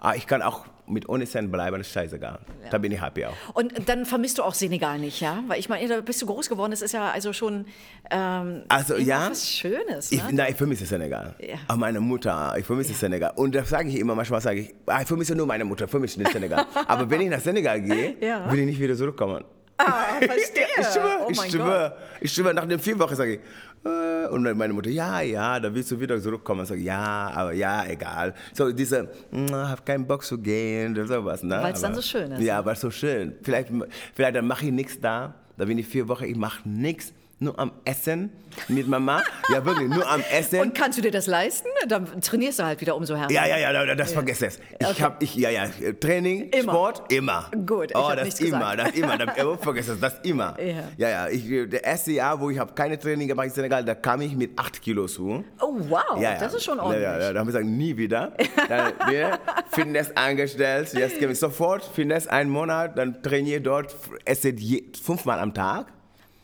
ah, 0.02 0.14
ich 0.14 0.26
kann 0.26 0.42
auch 0.42 0.64
mit 0.86 1.08
ohne 1.08 1.24
Cent 1.26 1.50
bleiben, 1.50 1.78
das 1.78 1.86
ist 1.86 1.92
scheißegal. 1.94 2.40
Da 2.70 2.76
bin 2.76 2.90
ich 2.92 3.00
happy 3.00 3.24
auch. 3.24 3.32
Und 3.54 3.88
dann 3.88 4.04
vermisst 4.04 4.38
du 4.38 4.42
auch 4.42 4.52
Senegal 4.52 4.98
nicht, 4.98 5.20
ja? 5.20 5.42
Weil 5.46 5.58
ich 5.60 5.68
meine, 5.68 5.86
da 5.88 6.00
bist 6.00 6.20
du 6.20 6.26
groß 6.26 6.48
geworden, 6.48 6.72
das 6.72 6.82
ist 6.82 6.92
ja 6.92 7.08
also 7.10 7.32
schon 7.32 7.66
ähm, 8.10 8.64
Also 8.68 8.96
ja, 8.96 9.30
was 9.30 9.48
Schönes. 9.48 10.10
ich, 10.10 10.22
Ne? 10.24 10.32
nein, 10.32 10.48
ich 10.50 10.56
vermisse 10.56 10.84
Senegal. 10.84 11.34
Ja. 11.38 11.54
Auch 11.68 11.76
meine 11.76 12.00
Mutter, 12.00 12.54
ich 12.58 12.66
vermisse 12.66 12.92
Senegal. 12.94 13.32
Und 13.36 13.54
das 13.54 13.68
sage 13.70 13.88
ich 13.88 13.96
immer, 13.98 14.14
manchmal 14.16 14.40
sage 14.40 14.60
ich, 14.60 14.74
ah, 14.86 15.00
ich 15.02 15.08
vermisse 15.08 15.34
nur 15.36 15.46
meine 15.46 15.64
Mutter, 15.64 15.84
ich 15.84 15.90
vermisse 15.90 16.18
nicht 16.18 16.32
Senegal. 16.32 16.66
Aber 16.88 17.08
wenn 17.08 17.20
ich 17.20 17.30
nach 17.30 17.40
Senegal 17.40 17.80
gehe, 17.80 18.16
Ja. 18.20 18.50
will 18.50 18.58
ich 18.58 18.66
nicht 18.66 18.80
wieder 18.80 18.96
zurückkommen. 18.96 19.44
Ah, 19.78 20.04
verstehe. 20.20 20.66
Ich 20.80 20.86
schwöre, 20.88 21.18
oh 21.26 21.30
ich 21.30 21.40
schwöre, 21.50 21.96
ich 22.20 22.32
schwöre, 22.32 22.54
nach 22.54 22.66
den 22.66 22.78
vier 22.80 22.98
Wochen 22.98 23.14
sage 23.14 23.34
ich, 23.34 23.40
äh, 23.84 24.28
und 24.28 24.44
dann 24.44 24.56
meine 24.56 24.72
Mutter, 24.72 24.90
ja, 24.90 25.20
ja, 25.20 25.58
da 25.60 25.74
willst 25.74 25.90
du 25.90 26.00
wieder 26.00 26.20
zurückkommen. 26.20 26.62
Ich 26.62 26.68
sage, 26.68 26.80
ja, 26.80 27.30
aber 27.34 27.52
ja, 27.52 27.84
egal. 27.86 28.34
So 28.54 28.70
diese, 28.72 29.08
ich 29.30 29.52
habe 29.52 29.82
keinen 29.84 30.06
Bock 30.06 30.24
zu 30.24 30.38
gehen, 30.38 30.92
oder 30.92 31.06
sowas. 31.06 31.42
Ne? 31.42 31.58
Weil's 31.62 31.80
dann 31.80 31.92
Aber- 31.92 32.00
so 32.02 32.06
schön 32.08 32.32
ist, 32.32 32.40
Ja, 32.42 32.64
weil 32.64 32.74
es 32.74 32.80
so 32.80 32.90
schön. 32.90 33.34
Vielleicht, 33.42 33.68
vielleicht 34.14 34.36
dann 34.36 34.46
mache 34.46 34.66
ich 34.66 34.72
nichts 34.72 35.00
da, 35.00 35.34
da 35.56 35.64
bin 35.64 35.78
ich 35.78 35.86
vier 35.86 36.08
Wochen, 36.08 36.24
ich 36.24 36.36
mache 36.36 36.68
nichts, 36.68 37.12
nur 37.42 37.58
am 37.58 37.72
Essen 37.84 38.30
mit 38.68 38.86
Mama. 38.86 39.22
Ja, 39.52 39.64
wirklich, 39.64 39.88
nur 39.88 40.08
am 40.08 40.22
Essen. 40.30 40.60
Und 40.60 40.74
kannst 40.74 40.98
du 40.98 41.02
dir 41.02 41.10
das 41.10 41.26
leisten? 41.26 41.68
Dann 41.88 42.20
trainierst 42.20 42.58
du 42.58 42.64
halt 42.64 42.80
wieder 42.80 42.94
umso 42.96 43.16
härter. 43.16 43.32
Ja, 43.32 43.46
ja, 43.46 43.56
ja, 43.58 43.72
da- 43.72 43.94
das 43.94 44.12
vergesst 44.12 44.42
es. 44.42 44.58
Ich 44.78 44.86
Okay. 44.86 45.02
habe, 45.02 45.16
ich, 45.24 45.34
ja, 45.34 45.48
ja, 45.50 45.64
Training, 45.98 46.50
Immer. 46.50 46.72
Sport, 46.72 47.12
immer. 47.12 47.50
Gut, 47.66 47.92
oh, 47.94 48.12
das 48.14 48.40
immer, 48.40 48.76
das 48.76 48.90
immer, 48.92 49.16
das, 49.18 49.38
oh, 49.44 49.56
vergesst 49.56 49.88
es, 49.90 50.00
das 50.00 50.14
immer. 50.22 50.54
Ja. 50.60 50.84
ja, 50.98 51.08
ja 51.08 51.28
ich, 51.28 51.44
der 51.70 51.82
erste 51.82 52.12
Jahr, 52.12 52.38
wo 52.40 52.50
ich 52.50 52.58
habe 52.58 52.72
keine 52.74 52.98
Training 52.98 53.26
gemacht 53.26 53.46
in 53.46 53.52
Senegal, 53.52 53.84
da 53.84 53.94
kam 53.94 54.20
ich 54.20 54.36
mit 54.36 54.58
8 54.58 54.82
Kilo 54.82 55.06
zu. 55.06 55.44
Oh, 55.60 55.74
wow, 55.88 56.02
Ja, 56.16 56.32
ja. 56.34 56.38
das 56.38 56.54
ist 56.54 56.64
schon 56.64 56.76
Ja, 56.76 56.82
ordentlich. 56.84 57.04
Ja, 57.04 57.18
ja, 57.18 57.32
da 57.32 57.40
haben 57.40 57.46
wir 57.46 57.52
gesagt, 57.52 57.66
nie 57.66 57.96
wieder. 57.96 58.32
Dann 58.68 58.92
wieder 59.08 59.38
Fitness 59.70 60.14
angestellt, 60.14 60.92
jetzt 60.92 61.18
gehen 61.18 61.28
wir 61.28 61.36
sofort 61.36 61.82
Fitness 61.84 62.26
einen 62.26 62.50
Monat, 62.50 62.98
dann 62.98 63.22
trainiere 63.22 63.60
dort, 63.62 63.96
esse 64.24 64.54
fünfmal 65.02 65.38
am 65.40 65.54
Tag. 65.54 65.86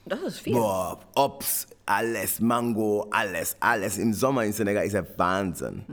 Das 0.09 0.21
ist 0.23 0.41
viel. 0.41 0.55
Boah, 0.55 0.99
Obst, 1.15 1.69
alles, 1.87 2.41
Mango, 2.41 3.07
alles, 3.11 3.57
alles. 3.61 3.99
Im 3.99 4.13
Sommer 4.13 4.45
in 4.45 4.53
Senegal 4.53 4.85
ist 4.87 4.93
ja 4.93 5.03
Wahnsinn. 5.17 5.85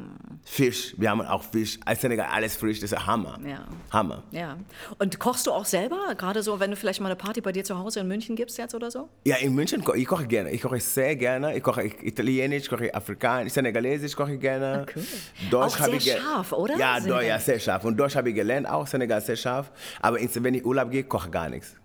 Fisch, 0.44 0.94
wir 0.98 1.10
haben 1.10 1.22
auch 1.22 1.42
Fisch. 1.44 1.80
Als 1.86 2.02
Senegal 2.02 2.28
alles 2.32 2.56
frisch, 2.56 2.80
das 2.80 2.92
ist 2.92 2.98
ja 3.00 3.06
Hammer. 3.06 3.40
Ja. 3.48 3.66
Hammer. 3.92 4.24
Ja. 4.32 4.58
Und 5.00 5.20
kochst 5.20 5.48
du 5.48 5.52
auch 5.52 5.66
selber? 5.66 6.14
Gerade 6.18 6.44
so, 6.44 6.60
wenn 6.60 6.70
du 6.72 6.78
vielleicht 6.78 7.00
mal 7.02 7.08
eine 7.08 7.16
Party 7.16 7.42
bei 7.42 7.52
dir 7.52 7.64
zu 7.64 7.78
Hause 7.80 8.02
in 8.02 8.08
München 8.08 8.36
gibst 8.36 8.58
jetzt 8.58 8.76
oder 8.76 8.92
so? 8.92 9.10
Ja, 9.26 9.38
in 9.38 9.56
München 9.56 9.84
koche 9.84 9.98
ich 9.98 10.06
koche 10.06 10.28
gerne. 10.28 10.52
Ich 10.52 10.62
koche 10.62 10.80
sehr 10.80 11.16
gerne. 11.16 11.56
Ich 11.58 11.64
koche 11.64 11.84
Italienisch, 11.86 12.70
koche 12.70 12.94
Afrikanisch, 12.94 13.54
Senegalesisch 13.54 14.16
koche 14.16 14.34
ich 14.36 14.40
gerne. 14.42 14.86
Ah, 14.88 14.92
cool. 14.96 15.04
Deutsch 15.50 15.82
Auch 15.82 15.86
sehr 15.86 16.00
scharf, 16.18 16.52
oder? 16.52 16.78
Ja, 16.78 16.98
Senegal. 17.00 17.26
Ja, 17.26 17.40
sehr 17.40 17.60
scharf. 17.60 17.84
Und 17.86 17.98
Deutsch 17.98 18.16
habe 18.16 18.30
ich 18.30 18.36
gelernt, 18.36 18.68
auch 18.70 18.86
Senegal 18.86 19.22
sehr 19.22 19.36
scharf. 19.38 19.72
Aber 20.02 20.20
in- 20.20 20.30
wenn 20.44 20.54
ich 20.54 20.66
Urlaub 20.66 20.92
gehe, 20.92 21.04
koche 21.06 21.28
ich 21.28 21.32
gar 21.32 21.50
nichts. 21.50 21.76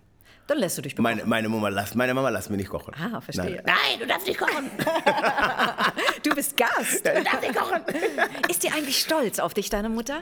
Dann 0.47 0.57
lässt 0.57 0.77
du 0.77 0.81
dich 0.81 0.95
bekochen. 0.95 1.17
Meine, 1.17 1.27
meine, 1.27 1.49
Mama 1.49 1.69
lässt, 1.69 1.95
meine 1.95 2.13
Mama 2.13 2.29
lässt 2.29 2.49
mich 2.49 2.57
nicht 2.57 2.69
kochen. 2.69 2.93
Ah, 2.95 3.21
verstehe. 3.21 3.45
Nein, 3.45 3.63
Nein 3.65 3.99
du 3.99 4.07
darfst 4.07 4.27
nicht 4.27 4.39
kochen. 4.39 4.69
Du 6.23 6.35
bist 6.35 6.55
Gast. 6.55 7.05
du 7.05 7.23
darfst 7.23 7.41
nicht 7.41 7.55
kochen. 7.55 7.81
Ist 8.49 8.63
die 8.63 8.69
eigentlich 8.69 8.99
stolz 8.99 9.39
auf 9.39 9.53
dich, 9.53 9.69
deine 9.69 9.89
Mutter? 9.89 10.21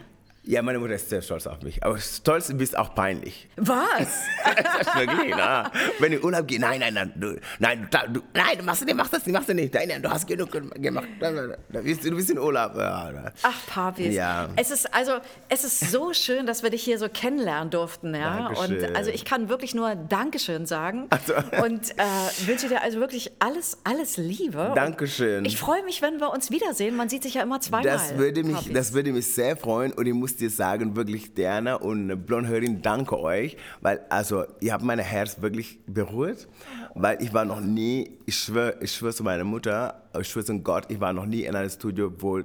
Ja, 0.49 0.63
meine 0.63 0.79
Mutter 0.79 0.95
ist 0.95 1.07
sehr 1.07 1.21
stolz 1.21 1.45
auf 1.45 1.61
mich. 1.61 1.83
Aber 1.83 1.99
stolz 1.99 2.51
bist 2.51 2.75
auch 2.75 2.95
peinlich. 2.95 3.47
Was? 3.55 4.07
Das 4.59 4.87
ist 4.87 4.95
wirklich, 4.95 5.33
na. 5.37 5.71
Wenn 5.99 6.13
ich 6.13 6.23
Urlaub 6.23 6.47
gehe, 6.47 6.59
nein, 6.59 6.79
nein, 6.79 6.93
nein, 6.93 7.13
du, 7.15 7.39
nein, 7.59 7.87
du, 7.89 8.13
du, 8.13 8.21
nein, 8.33 8.57
du 8.57 8.63
machst, 8.63 8.89
du 8.89 8.95
machst 8.95 9.13
das, 9.13 9.23
du 9.23 9.31
machst 9.31 9.47
das 9.47 9.55
nicht. 9.55 9.73
Nein, 9.73 9.87
nein, 9.89 10.01
du 10.01 10.09
hast 10.09 10.25
genug 10.25 10.49
gemacht. 10.51 11.07
Du 11.19 11.83
bist, 11.83 12.03
du 12.03 12.15
bist 12.15 12.31
in 12.31 12.39
Urlaub. 12.39 12.75
Ja. 12.75 13.31
Ach, 13.43 13.67
Papis. 13.67 14.13
Ja. 14.13 14.49
Es 14.55 14.71
ist 14.71 14.91
also, 14.93 15.19
es 15.49 15.63
ist 15.63 15.91
so 15.91 16.13
schön, 16.13 16.47
dass 16.47 16.63
wir 16.63 16.71
dich 16.71 16.83
hier 16.83 16.97
so 16.97 17.09
kennenlernen 17.09 17.69
durften, 17.69 18.15
ja. 18.15 18.49
Dankeschön. 18.49 18.85
Und 18.85 18.95
also 18.95 19.11
ich 19.11 19.25
kann 19.25 19.49
wirklich 19.49 19.75
nur 19.75 19.95
Dankeschön 19.95 20.65
sagen 20.65 21.07
Ach 21.11 21.19
so. 21.25 21.33
und 21.63 21.91
äh, 21.91 22.47
wünsche 22.47 22.69
dir 22.69 22.81
also 22.81 22.99
wirklich 22.99 23.31
alles, 23.39 23.77
alles 23.83 24.17
Liebe. 24.17 24.71
Dankeschön. 24.73 25.39
Und 25.39 25.45
ich 25.45 25.57
freue 25.57 25.83
mich, 25.83 26.01
wenn 26.01 26.19
wir 26.19 26.31
uns 26.31 26.49
wiedersehen. 26.49 26.95
Man 26.95 27.07
sieht 27.07 27.21
sich 27.21 27.35
ja 27.35 27.43
immer 27.43 27.61
zweimal. 27.61 27.83
Das 27.83 28.17
würde, 28.17 28.43
mich, 28.43 28.55
Papis. 28.55 28.73
das 28.73 28.93
würde 28.93 29.11
mich 29.11 29.31
sehr 29.31 29.55
freuen 29.55 29.93
und 29.93 30.07
ich 30.07 30.13
muss 30.13 30.38
dir 30.39 30.49
sagen, 30.49 30.95
wirklich 30.95 31.33
Diana 31.33 31.75
und 31.75 32.25
Blondhörin, 32.25 32.81
danke 32.81 33.19
euch, 33.19 33.57
weil 33.81 34.01
also 34.09 34.45
ihr 34.59 34.73
habt 34.73 34.83
mein 34.83 34.99
Herz 34.99 35.41
wirklich 35.41 35.79
berührt, 35.85 36.47
weil 36.95 37.21
ich 37.21 37.33
war 37.33 37.45
noch 37.45 37.61
nie, 37.61 38.17
ich 38.25 38.37
schwöre 38.37 38.75
ich 38.81 38.91
schwör 38.91 39.13
zu 39.13 39.23
meiner 39.23 39.43
Mutter, 39.43 40.03
ich 40.19 40.27
schwöre 40.27 40.45
zu 40.45 40.59
Gott, 40.59 40.85
ich 40.89 40.99
war 40.99 41.13
noch 41.13 41.25
nie 41.25 41.43
in 41.43 41.55
einem 41.55 41.69
Studio, 41.69 42.11
wo 42.19 42.41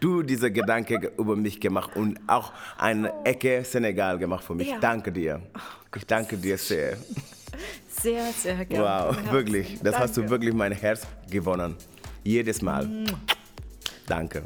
du 0.00 0.22
diese 0.22 0.50
Gedanke 0.50 1.12
über 1.16 1.36
mich 1.36 1.60
gemacht 1.60 1.96
und 1.96 2.18
auch 2.26 2.52
eine 2.78 3.12
Ecke 3.24 3.64
Senegal 3.64 4.18
gemacht 4.18 4.44
für 4.44 4.54
mich. 4.54 4.68
Ja. 4.68 4.78
Danke 4.80 5.12
dir. 5.12 5.40
Ich 5.96 6.06
danke 6.06 6.36
dir 6.36 6.56
sehr. 6.58 6.96
sehr, 7.88 8.32
sehr 8.32 8.64
gerne. 8.64 9.16
Wow, 9.16 9.32
wirklich. 9.32 9.78
Das 9.82 9.98
hast 9.98 10.16
du 10.16 10.22
Danke. 10.22 10.30
wirklich 10.30 10.54
mein 10.54 10.72
Herz 10.72 11.06
gewonnen. 11.30 11.76
Jedes 12.24 12.62
Mal. 12.62 12.88
Danke. 14.06 14.44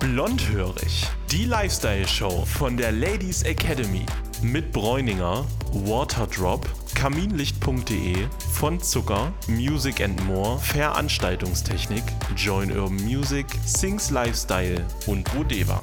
Blondhörig. 0.00 1.06
Die 1.30 1.44
Lifestyle-Show 1.44 2.46
von 2.46 2.78
der 2.78 2.90
Ladies 2.90 3.42
Academy. 3.42 4.06
Mit 4.40 4.72
Bräuninger, 4.72 5.44
Waterdrop, 5.74 6.66
Kaminlicht.de, 6.94 8.16
von 8.50 8.80
Zucker, 8.80 9.30
Music 9.46 10.00
and 10.00 10.24
More, 10.24 10.58
Veranstaltungstechnik, 10.58 12.02
Join 12.34 12.72
Urban 12.72 12.96
Music, 13.04 13.46
Sings 13.66 14.10
Lifestyle 14.10 14.86
und 15.06 15.30
Bodeva. 15.34 15.82